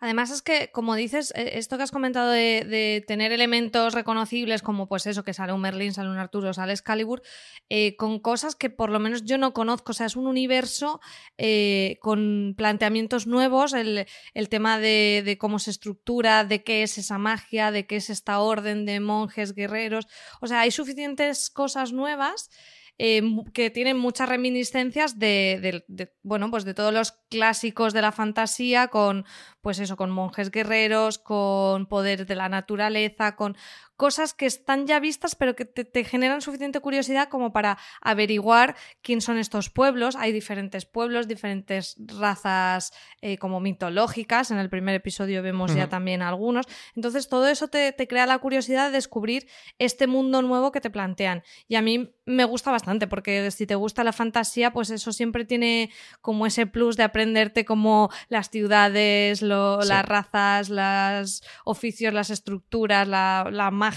Además 0.00 0.30
es 0.30 0.40
que, 0.40 0.70
como 0.72 0.94
dices, 0.94 1.30
eh, 1.36 1.52
esto 1.54 1.76
que 1.76 1.82
has 1.82 1.90
comentado 1.90 2.30
de, 2.30 3.04
tener 3.06 3.32
elementos 3.32 3.92
reconocibles 3.92 4.62
como 4.62 4.88
pues 4.88 5.06
eso, 5.06 5.24
que 5.24 5.34
sale 5.34 5.52
un 5.52 5.60
Merlin, 5.60 5.92
sale 5.92 6.08
un 6.08 6.16
Arturo, 6.16 6.54
sale 6.54 6.72
Excalibur, 6.72 7.22
eh, 7.68 7.96
con 7.96 8.18
cosas 8.18 8.54
que 8.54 8.70
por 8.70 8.90
lo 8.90 8.98
menos 8.98 9.24
yo 9.24 9.36
no 9.36 9.52
conozco. 9.52 9.92
O 9.92 9.94
sea, 9.94 10.06
es 10.06 10.16
un 10.16 10.26
universo 10.26 11.00
eh, 11.36 11.98
con 12.00 12.54
planteamientos 12.56 13.26
nuevos, 13.26 13.74
el, 13.74 14.06
el 14.32 14.48
tema 14.48 14.78
de, 14.78 15.22
de, 15.24 15.36
cómo 15.36 15.58
se 15.58 15.70
estructura, 15.70 16.44
de 16.44 16.62
qué 16.62 16.82
es 16.82 16.96
esa 16.96 17.18
magia, 17.18 17.70
de 17.70 17.86
qué 17.86 17.96
es 17.96 18.08
esta 18.08 18.40
orden 18.40 18.86
de 18.86 19.00
monjes, 19.00 19.54
guerreros. 19.54 20.08
O 20.40 20.46
sea, 20.46 20.60
hay 20.60 20.70
suficientes 20.70 21.50
cosas 21.50 21.92
nuevas 21.92 22.48
eh, 23.02 23.22
que 23.54 23.70
tienen 23.70 23.96
muchas 23.96 24.28
reminiscencias 24.28 25.18
de, 25.18 25.58
de, 25.62 25.84
de, 25.88 26.12
bueno, 26.22 26.50
pues 26.50 26.66
de 26.66 26.74
todos 26.74 26.92
los 26.92 27.12
clásicos 27.30 27.94
de 27.94 28.02
la 28.02 28.12
fantasía, 28.12 28.88
con, 28.88 29.24
pues 29.62 29.78
eso, 29.78 29.96
con 29.96 30.10
monjes 30.10 30.50
guerreros, 30.50 31.16
con 31.18 31.86
poder 31.86 32.26
de 32.26 32.34
la 32.34 32.50
naturaleza, 32.50 33.36
con 33.36 33.56
cosas 34.00 34.32
que 34.32 34.46
están 34.46 34.86
ya 34.86 34.98
vistas, 34.98 35.34
pero 35.34 35.54
que 35.54 35.66
te, 35.66 35.84
te 35.84 36.04
generan 36.04 36.40
suficiente 36.40 36.80
curiosidad 36.80 37.28
como 37.28 37.52
para 37.52 37.76
averiguar 38.00 38.74
quién 39.02 39.20
son 39.20 39.36
estos 39.36 39.68
pueblos. 39.68 40.16
Hay 40.16 40.32
diferentes 40.32 40.86
pueblos, 40.86 41.28
diferentes 41.28 41.96
razas 41.98 42.94
eh, 43.20 43.36
como 43.36 43.60
mitológicas. 43.60 44.50
En 44.52 44.56
el 44.56 44.70
primer 44.70 44.94
episodio 44.94 45.42
vemos 45.42 45.72
uh 45.72 45.74
-huh. 45.74 45.78
ya 45.80 45.88
también 45.90 46.22
algunos. 46.22 46.64
Entonces, 46.96 47.28
todo 47.28 47.46
eso 47.46 47.68
te, 47.68 47.92
te 47.92 48.08
crea 48.08 48.24
la 48.24 48.38
curiosidad 48.38 48.86
de 48.86 48.92
descubrir 48.92 49.46
este 49.78 50.06
mundo 50.06 50.40
nuevo 50.40 50.72
que 50.72 50.80
te 50.80 50.88
plantean. 50.88 51.42
Y 51.68 51.74
a 51.74 51.82
mí 51.82 52.14
me 52.24 52.44
gusta 52.44 52.70
bastante, 52.70 53.06
porque 53.06 53.50
si 53.50 53.66
te 53.66 53.74
gusta 53.74 54.02
la 54.02 54.14
fantasía, 54.14 54.72
pues 54.72 54.88
eso 54.88 55.12
siempre 55.12 55.44
tiene 55.44 55.90
como 56.22 56.46
ese 56.46 56.64
plus 56.64 56.96
de 56.96 57.02
aprenderte 57.02 57.66
como 57.66 58.08
las 58.30 58.48
ciudades, 58.48 59.42
lo, 59.42 59.82
sí. 59.82 59.88
las 59.88 60.06
razas, 60.06 60.70
los 60.70 61.42
oficios, 61.66 62.14
las 62.14 62.30
estructuras, 62.30 63.06
la, 63.06 63.46
la 63.50 63.70
magia 63.70 63.89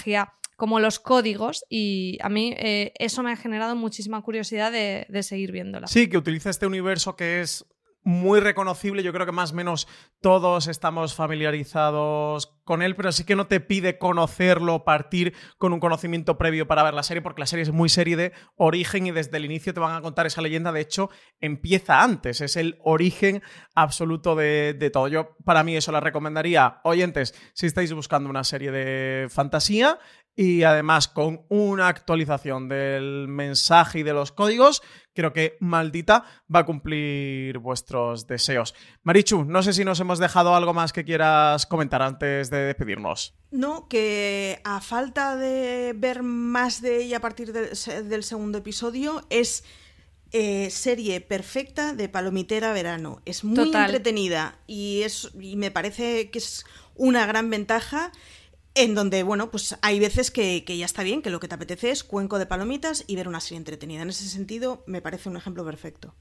como 0.55 0.79
los 0.79 0.99
códigos 0.99 1.65
y 1.69 2.17
a 2.21 2.29
mí 2.29 2.53
eh, 2.57 2.93
eso 2.99 3.23
me 3.23 3.31
ha 3.31 3.35
generado 3.35 3.75
muchísima 3.75 4.21
curiosidad 4.21 4.71
de, 4.71 5.05
de, 5.09 5.23
seguir 5.23 5.51
viéndola. 5.51 5.87
Sí, 5.87 6.07
que 6.07 6.17
utiliza 6.17 6.49
este 6.49 6.67
universo 6.67 7.15
que 7.15 7.41
es 7.41 7.65
muy 8.03 8.39
reconocible. 8.39 9.03
Yo 9.03 9.13
creo 9.13 9.25
que 9.25 9.31
más 9.31 9.51
o 9.51 9.55
menos 9.55 9.87
todos 10.21 10.67
estamos 10.67 11.15
familiarizados 11.15 12.57
con 12.63 12.81
él, 12.81 12.95
pero 12.95 13.11
sí 13.11 13.25
que 13.25 13.35
no 13.35 13.47
te 13.47 13.59
pide 13.59 13.97
conocerlo, 13.97 14.85
partir 14.85 15.33
con 15.57 15.73
un 15.73 15.79
conocimiento 15.79 16.37
previo 16.37 16.67
para 16.67 16.83
ver 16.83 16.93
la 16.93 17.03
serie, 17.03 17.21
porque 17.21 17.41
la 17.41 17.45
serie 17.45 17.63
es 17.63 17.71
muy 17.71 17.89
serie 17.89 18.15
de 18.15 18.31
origen 18.55 19.07
y 19.07 19.11
desde 19.11 19.37
el 19.37 19.45
inicio 19.45 19.73
te 19.73 19.79
van 19.79 19.95
a 19.95 20.01
contar 20.01 20.25
esa 20.25 20.41
leyenda. 20.41 20.71
De 20.71 20.81
hecho, 20.81 21.09
empieza 21.39 22.03
antes, 22.03 22.41
es 22.41 22.55
el 22.55 22.77
origen 22.83 23.41
absoluto 23.75 24.35
de, 24.35 24.73
de 24.73 24.89
todo. 24.89 25.07
Yo, 25.07 25.35
para 25.43 25.63
mí, 25.63 25.75
eso 25.75 25.91
la 25.91 25.99
recomendaría, 25.99 26.79
oyentes, 26.83 27.35
si 27.53 27.65
estáis 27.65 27.91
buscando 27.93 28.29
una 28.29 28.43
serie 28.43 28.71
de 28.71 29.27
fantasía 29.29 29.99
y 30.35 30.63
además 30.63 31.07
con 31.07 31.41
una 31.49 31.87
actualización 31.87 32.67
del 32.67 33.27
mensaje 33.27 33.99
y 33.99 34.03
de 34.03 34.13
los 34.13 34.31
códigos, 34.31 34.81
creo 35.13 35.31
que 35.31 35.57
Maldita 35.59 36.23
va 36.53 36.61
a 36.61 36.65
cumplir 36.65 37.59
vuestros 37.59 38.25
deseos. 38.25 38.73
Marichu, 39.03 39.43
no 39.45 39.61
sé 39.61 39.73
si 39.73 39.85
nos 39.85 39.99
hemos 39.99 40.19
dejado 40.19 40.55
algo 40.55 40.73
más 40.73 40.91
que 40.91 41.05
quieras 41.05 41.65
comentar 41.65 42.01
antes 42.01 42.49
de 42.49 42.57
despedirnos. 42.65 43.35
No, 43.51 43.87
que 43.87 44.59
a 44.63 44.81
falta 44.81 45.35
de 45.35 45.93
ver 45.95 46.23
más 46.23 46.81
de 46.81 47.03
ella 47.03 47.17
a 47.17 47.21
partir 47.21 47.53
de, 47.53 47.69
del 48.03 48.23
segundo 48.23 48.57
episodio, 48.57 49.25
es 49.29 49.63
eh, 50.31 50.71
serie 50.71 51.21
perfecta 51.21 51.93
de 51.93 52.09
palomitera 52.09 52.73
verano. 52.73 53.21
Es 53.25 53.43
muy 53.43 53.55
Total. 53.55 53.85
entretenida 53.85 54.57
y, 54.65 55.03
es, 55.03 55.29
y 55.39 55.57
me 55.57 55.69
parece 55.69 56.31
que 56.31 56.39
es 56.39 56.65
una 56.95 57.27
gran 57.27 57.51
ventaja 57.51 58.11
en 58.75 58.95
donde, 58.95 59.23
bueno, 59.23 59.51
pues 59.51 59.77
hay 59.81 59.99
veces 59.99 60.31
que, 60.31 60.63
que, 60.65 60.77
ya 60.77 60.85
está 60.85 61.03
bien, 61.03 61.21
que 61.21 61.29
lo 61.29 61.39
que 61.39 61.47
te 61.47 61.55
apetece 61.55 61.91
es 61.91 62.03
cuenco 62.03 62.39
de 62.39 62.45
palomitas 62.45 63.03
y 63.07 63.15
ver 63.15 63.27
una 63.27 63.39
serie 63.39 63.57
entretenida. 63.57 64.01
En 64.01 64.09
ese 64.09 64.27
sentido, 64.27 64.83
me 64.87 65.01
parece 65.01 65.29
un 65.29 65.37
ejemplo 65.37 65.63
perfecto. 65.65 66.15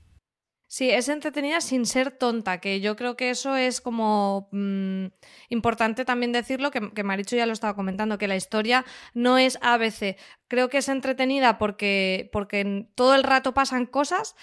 Sí, 0.72 0.88
es 0.88 1.10
entretenida 1.10 1.60
sin 1.60 1.84
ser 1.84 2.10
tonta, 2.12 2.58
que 2.58 2.80
yo 2.80 2.96
creo 2.96 3.14
que 3.14 3.28
eso 3.28 3.56
es 3.56 3.82
como 3.82 4.48
mmm, 4.52 5.08
importante 5.50 6.06
también 6.06 6.32
decirlo, 6.32 6.70
que, 6.70 6.92
que 6.94 7.04
Maricho 7.04 7.36
ya 7.36 7.44
lo 7.44 7.52
estaba 7.52 7.76
comentando, 7.76 8.16
que 8.16 8.26
la 8.26 8.36
historia 8.36 8.86
no 9.12 9.36
es 9.36 9.58
ABC. 9.60 10.16
Creo 10.48 10.70
que 10.70 10.78
es 10.78 10.88
entretenida 10.88 11.58
porque, 11.58 12.30
porque 12.32 12.88
todo 12.94 13.14
el 13.14 13.22
rato 13.22 13.52
pasan 13.52 13.84
cosas, 13.84 14.34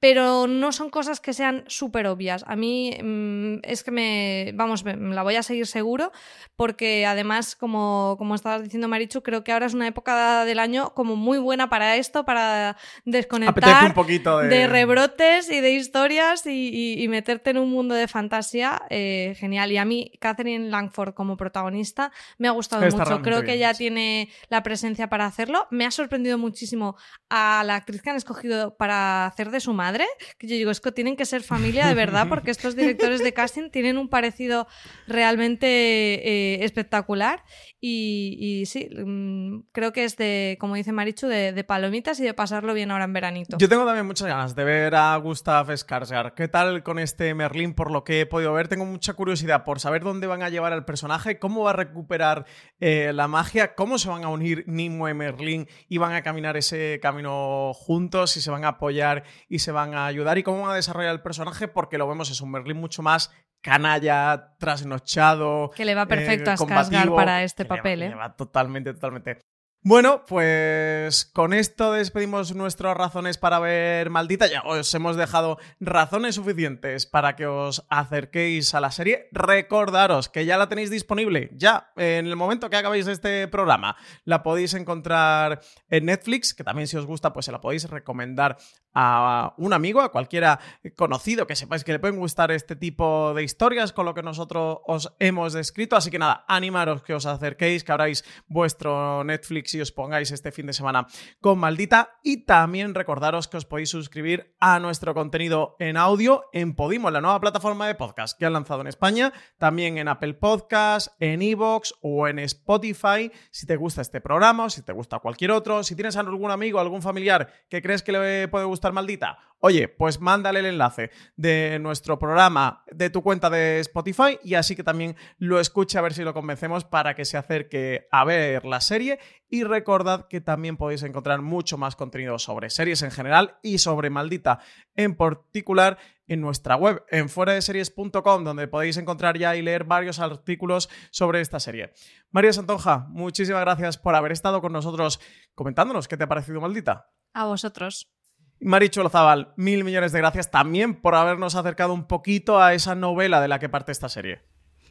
pero 0.00 0.46
no 0.46 0.70
son 0.70 0.90
cosas 0.90 1.20
que 1.20 1.32
sean 1.32 1.64
súper 1.66 2.06
obvias. 2.06 2.44
A 2.46 2.54
mí 2.54 2.96
mmm, 3.02 3.56
es 3.62 3.82
que 3.82 3.90
me, 3.90 4.52
vamos, 4.54 4.84
me, 4.84 4.96
la 4.96 5.22
voy 5.22 5.36
a 5.36 5.42
seguir 5.42 5.66
seguro, 5.66 6.12
porque 6.56 7.04
además, 7.04 7.56
como, 7.56 8.14
como 8.18 8.34
estabas 8.34 8.62
diciendo 8.62 8.86
Marichu, 8.86 9.22
creo 9.22 9.42
que 9.42 9.52
ahora 9.52 9.66
es 9.66 9.74
una 9.74 9.88
época 9.88 10.44
del 10.44 10.60
año 10.60 10.94
como 10.94 11.16
muy 11.16 11.38
buena 11.38 11.68
para 11.68 11.96
esto, 11.96 12.24
para 12.24 12.76
desconectar 13.04 13.86
un 13.86 13.94
poquito 13.94 14.38
de... 14.38 14.48
de... 14.48 14.66
rebrotes 14.68 15.50
y 15.50 15.60
de 15.60 15.72
historias 15.72 16.46
y, 16.46 16.70
y, 16.72 17.02
y, 17.02 17.08
meterte 17.08 17.50
en 17.50 17.58
un 17.58 17.70
mundo 17.70 17.94
de 17.94 18.06
fantasía 18.06 18.82
eh, 18.90 19.34
genial. 19.36 19.72
Y 19.72 19.78
a 19.78 19.84
mí, 19.84 20.12
Catherine 20.20 20.68
Langford 20.70 21.14
como 21.14 21.36
protagonista, 21.36 22.12
me 22.38 22.46
ha 22.46 22.52
gustado 22.52 22.84
Está 22.84 23.04
mucho. 23.04 23.22
Creo 23.22 23.42
que 23.42 23.54
ella 23.54 23.74
tiene 23.74 24.30
la 24.48 24.62
presencia 24.62 25.08
para 25.08 25.26
hacerlo. 25.26 25.66
Me 25.70 25.86
ha 25.86 25.90
sorprendido 25.90 26.38
muchísimo 26.38 26.96
a 27.28 27.62
la 27.64 27.74
actriz 27.76 28.00
que 28.02 28.10
han 28.10 28.16
escogido 28.16 28.76
para 28.76 29.26
hacer 29.26 29.50
de 29.50 29.60
su 29.60 29.72
madre 29.72 29.87
madre, 29.88 30.06
que 30.38 30.46
yo 30.46 30.54
digo, 30.54 30.70
es 30.70 30.80
que 30.80 30.92
tienen 30.92 31.16
que 31.16 31.24
ser 31.24 31.42
familia 31.42 31.86
de 31.86 31.94
verdad, 31.94 32.28
porque 32.32 32.50
estos 32.50 32.76
directores 32.76 33.22
de 33.22 33.32
casting 33.32 33.70
tienen 33.70 33.96
un 33.96 34.08
parecido 34.08 34.66
realmente 35.06 35.66
eh, 35.66 36.64
espectacular. 36.64 37.42
Y, 37.80 38.36
y 38.40 38.66
sí, 38.66 38.90
mmm, 38.92 39.60
creo 39.72 39.92
que 39.92 40.04
es 40.04 40.16
de, 40.16 40.56
como 40.60 40.74
dice 40.74 40.92
Marichu, 40.92 41.26
de, 41.28 41.52
de, 41.52 41.64
palomitas 41.64 42.18
y 42.20 42.24
de 42.24 42.34
pasarlo 42.34 42.74
bien 42.74 42.90
ahora 42.90 43.04
en 43.04 43.12
veranito. 43.12 43.56
Yo 43.58 43.68
tengo 43.68 43.86
también 43.86 44.06
muchas 44.06 44.26
ganas 44.26 44.54
de 44.56 44.64
ver 44.64 44.94
a 44.94 45.16
Gustav 45.16 45.68
Skarsgård. 45.68 46.34
¿Qué 46.34 46.48
tal 46.48 46.82
con 46.82 46.98
este 46.98 47.32
Merlín? 47.34 47.74
Por 47.74 47.90
lo 47.92 48.02
que 48.04 48.20
he 48.20 48.26
podido 48.26 48.52
ver, 48.52 48.68
tengo 48.68 48.84
mucha 48.84 49.14
curiosidad 49.14 49.64
por 49.64 49.78
saber 49.78 50.02
dónde 50.02 50.26
van 50.26 50.42
a 50.42 50.48
llevar 50.48 50.72
al 50.72 50.84
personaje, 50.84 51.38
cómo 51.38 51.62
va 51.62 51.70
a 51.70 51.74
recuperar 51.74 52.46
eh, 52.80 53.12
la 53.14 53.28
magia, 53.28 53.74
cómo 53.74 53.98
se 53.98 54.08
van 54.08 54.24
a 54.24 54.28
unir 54.28 54.64
Nimue 54.66 55.12
y 55.12 55.14
Merlín 55.14 55.68
y 55.88 55.98
van 55.98 56.14
a 56.14 56.22
caminar 56.22 56.56
ese 56.56 56.98
camino 57.00 57.72
juntos, 57.74 58.36
y 58.36 58.40
se 58.40 58.50
van 58.50 58.64
a 58.64 58.68
apoyar 58.68 59.22
y 59.48 59.60
se 59.60 59.70
van 59.70 59.77
a 59.78 60.06
ayudar 60.06 60.38
y 60.38 60.42
cómo 60.42 60.62
van 60.62 60.72
a 60.72 60.74
desarrollar 60.74 61.12
el 61.12 61.22
personaje, 61.22 61.68
porque 61.68 61.98
lo 61.98 62.08
vemos 62.08 62.30
es 62.30 62.40
un 62.40 62.50
Merlín 62.50 62.78
mucho 62.78 63.02
más 63.02 63.32
canalla, 63.60 64.56
trasnochado. 64.58 65.70
Que 65.70 65.84
le 65.84 65.94
va 65.94 66.06
perfecto 66.06 66.50
eh, 66.50 66.54
a 66.54 66.56
Skarsgård 66.56 67.14
para 67.14 67.42
este 67.42 67.64
papel, 67.64 68.00
le 68.00 68.06
va, 68.06 68.10
¿eh? 68.10 68.14
Le 68.14 68.20
va 68.20 68.36
totalmente, 68.36 68.92
totalmente. 68.94 69.38
Bueno, 69.80 70.24
pues 70.26 71.24
con 71.24 71.52
esto 71.52 71.92
despedimos 71.92 72.52
nuestras 72.52 72.96
razones 72.96 73.38
para 73.38 73.60
ver 73.60 74.10
Maldita. 74.10 74.48
Ya 74.48 74.62
os 74.62 74.92
hemos 74.92 75.16
dejado 75.16 75.56
razones 75.78 76.34
suficientes 76.34 77.06
para 77.06 77.36
que 77.36 77.46
os 77.46 77.86
acerquéis 77.88 78.74
a 78.74 78.80
la 78.80 78.90
serie. 78.90 79.28
Recordaros 79.30 80.28
que 80.28 80.44
ya 80.44 80.58
la 80.58 80.68
tenéis 80.68 80.90
disponible, 80.90 81.50
ya 81.54 81.92
en 81.96 82.26
el 82.26 82.34
momento 82.34 82.68
que 82.68 82.76
acabéis 82.76 83.06
este 83.06 83.46
programa. 83.46 83.96
La 84.24 84.42
podéis 84.42 84.74
encontrar 84.74 85.60
en 85.88 86.06
Netflix, 86.06 86.54
que 86.54 86.64
también 86.64 86.88
si 86.88 86.96
os 86.96 87.06
gusta, 87.06 87.32
pues 87.32 87.46
se 87.46 87.52
la 87.52 87.60
podéis 87.60 87.88
recomendar 87.88 88.58
a 88.94 89.54
un 89.58 89.72
amigo, 89.72 90.00
a 90.00 90.10
cualquiera 90.10 90.58
conocido 90.96 91.46
que 91.46 91.56
sepáis 91.56 91.84
que 91.84 91.92
le 91.92 91.98
pueden 91.98 92.18
gustar 92.18 92.50
este 92.50 92.76
tipo 92.76 93.32
de 93.34 93.42
historias 93.42 93.92
con 93.92 94.06
lo 94.06 94.14
que 94.14 94.22
nosotros 94.22 94.78
os 94.86 95.14
hemos 95.18 95.52
descrito. 95.52 95.96
Así 95.96 96.10
que 96.10 96.18
nada, 96.18 96.44
animaros 96.48 97.02
que 97.02 97.14
os 97.14 97.26
acerquéis, 97.26 97.84
que 97.84 97.92
abráis 97.92 98.24
vuestro 98.46 99.24
Netflix 99.24 99.74
y 99.74 99.80
os 99.80 99.92
pongáis 99.92 100.30
este 100.30 100.52
fin 100.52 100.66
de 100.66 100.72
semana 100.72 101.06
con 101.40 101.58
Maldita. 101.58 102.18
Y 102.22 102.44
también 102.44 102.94
recordaros 102.94 103.48
que 103.48 103.56
os 103.56 103.64
podéis 103.64 103.90
suscribir 103.90 104.54
a 104.60 104.80
nuestro 104.80 105.14
contenido 105.14 105.76
en 105.78 105.96
audio 105.96 106.44
en 106.52 106.74
Podimo, 106.74 107.10
la 107.10 107.20
nueva 107.20 107.40
plataforma 107.40 107.86
de 107.86 107.94
podcast 107.94 108.38
que 108.38 108.46
han 108.46 108.52
lanzado 108.52 108.80
en 108.80 108.86
España, 108.86 109.32
también 109.58 109.98
en 109.98 110.08
Apple 110.08 110.34
Podcast, 110.34 111.08
en 111.20 111.42
Evox 111.42 111.94
o 112.02 112.28
en 112.28 112.38
Spotify. 112.38 113.30
Si 113.50 113.66
te 113.66 113.76
gusta 113.76 114.02
este 114.02 114.20
programa 114.20 114.58
si 114.68 114.82
te 114.82 114.92
gusta 114.92 115.18
cualquier 115.18 115.50
otro, 115.50 115.82
si 115.82 115.94
tienes 115.94 116.16
algún 116.16 116.50
amigo, 116.50 116.80
algún 116.80 117.02
familiar 117.02 117.52
que 117.68 117.82
crees 117.82 118.02
que 118.02 118.12
le 118.12 118.48
puede 118.48 118.64
gustar 118.64 118.77
maldita, 118.92 119.38
oye, 119.60 119.88
pues 119.88 120.20
mándale 120.20 120.60
el 120.60 120.66
enlace 120.66 121.10
de 121.36 121.78
nuestro 121.80 122.18
programa 122.18 122.84
de 122.90 123.10
tu 123.10 123.22
cuenta 123.22 123.50
de 123.50 123.80
Spotify 123.80 124.38
y 124.42 124.54
así 124.54 124.76
que 124.76 124.84
también 124.84 125.16
lo 125.38 125.60
escuche 125.60 125.98
a 125.98 126.02
ver 126.02 126.14
si 126.14 126.22
lo 126.22 126.34
convencemos 126.34 126.84
para 126.84 127.14
que 127.14 127.24
se 127.24 127.36
acerque 127.36 128.06
a 128.10 128.24
ver 128.24 128.64
la 128.64 128.80
serie 128.80 129.18
y 129.48 129.64
recordad 129.64 130.26
que 130.28 130.40
también 130.40 130.76
podéis 130.76 131.02
encontrar 131.02 131.42
mucho 131.42 131.78
más 131.78 131.96
contenido 131.96 132.38
sobre 132.38 132.70
series 132.70 133.02
en 133.02 133.10
general 133.10 133.58
y 133.62 133.78
sobre 133.78 134.10
maldita 134.10 134.60
en 134.94 135.16
particular 135.16 135.98
en 136.28 136.42
nuestra 136.42 136.76
web, 136.76 137.04
en 137.10 137.28
fuera 137.28 137.54
de 137.54 137.62
series.com, 137.62 138.44
donde 138.44 138.68
podéis 138.68 138.98
encontrar 138.98 139.38
ya 139.38 139.56
y 139.56 139.62
leer 139.62 139.84
varios 139.84 140.18
artículos 140.18 140.90
sobre 141.10 141.40
esta 141.40 141.58
serie. 141.58 141.94
María 142.30 142.52
Santonja, 142.52 143.06
muchísimas 143.08 143.62
gracias 143.62 143.96
por 143.96 144.14
haber 144.14 144.32
estado 144.32 144.60
con 144.60 144.72
nosotros 144.72 145.20
comentándonos 145.54 146.06
qué 146.06 146.18
te 146.18 146.24
ha 146.24 146.28
parecido 146.28 146.60
maldita. 146.60 147.10
A 147.32 147.46
vosotros. 147.46 148.12
Marichu 148.60 149.02
Lozabal, 149.02 149.52
mil 149.56 149.84
millones 149.84 150.12
de 150.12 150.18
gracias 150.18 150.50
también 150.50 150.94
por 150.94 151.14
habernos 151.14 151.54
acercado 151.54 151.92
un 151.92 152.04
poquito 152.04 152.60
a 152.60 152.74
esa 152.74 152.94
novela 152.94 153.40
de 153.40 153.48
la 153.48 153.58
que 153.58 153.68
parte 153.68 153.92
esta 153.92 154.08
serie. 154.08 154.40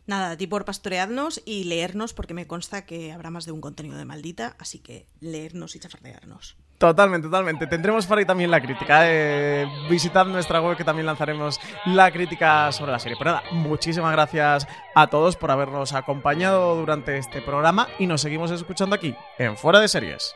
Nada, 0.06 0.32
a 0.32 0.38
ti 0.38 0.48
por 0.48 0.64
pastorearnos 0.64 1.42
y 1.46 1.66
leernos, 1.66 2.14
porque 2.14 2.34
me 2.34 2.48
consta 2.48 2.86
que 2.86 3.12
habrá 3.12 3.30
más 3.30 3.46
de 3.46 3.52
un 3.52 3.60
contenido 3.60 3.98
de 3.98 4.06
maldita, 4.06 4.56
así 4.58 4.80
que 4.80 5.06
leernos 5.20 5.76
y 5.76 5.80
chafardearnos. 5.80 6.56
Totalmente, 6.78 7.28
totalmente. 7.28 7.68
Tendremos 7.68 8.06
por 8.06 8.20
ahí 8.20 8.26
también 8.26 8.52
la 8.52 8.62
crítica. 8.62 9.02
Eh. 9.04 9.68
Visitad 9.90 10.26
nuestra 10.26 10.62
web 10.62 10.78
que 10.78 10.84
también 10.84 11.08
lanzaremos 11.08 11.60
la 11.86 12.12
crítica 12.12 12.72
sobre 12.72 12.92
la 12.92 13.00
serie. 13.00 13.18
Pero 13.18 13.32
nada, 13.32 13.44
muchísimas 13.52 14.12
gracias 14.12 14.68
a 14.96 15.08
todos 15.08 15.36
por 15.36 15.50
habernos 15.50 15.94
acompañado 15.94 16.76
durante 16.76 17.18
este 17.18 17.42
programa 17.42 17.88
y 17.98 18.06
nos 18.06 18.22
seguimos 18.22 18.52
escuchando 18.52 18.96
aquí 18.96 19.16
en 19.40 19.58
Fuera 19.58 19.80
de 19.80 19.88
Series. 19.88 20.36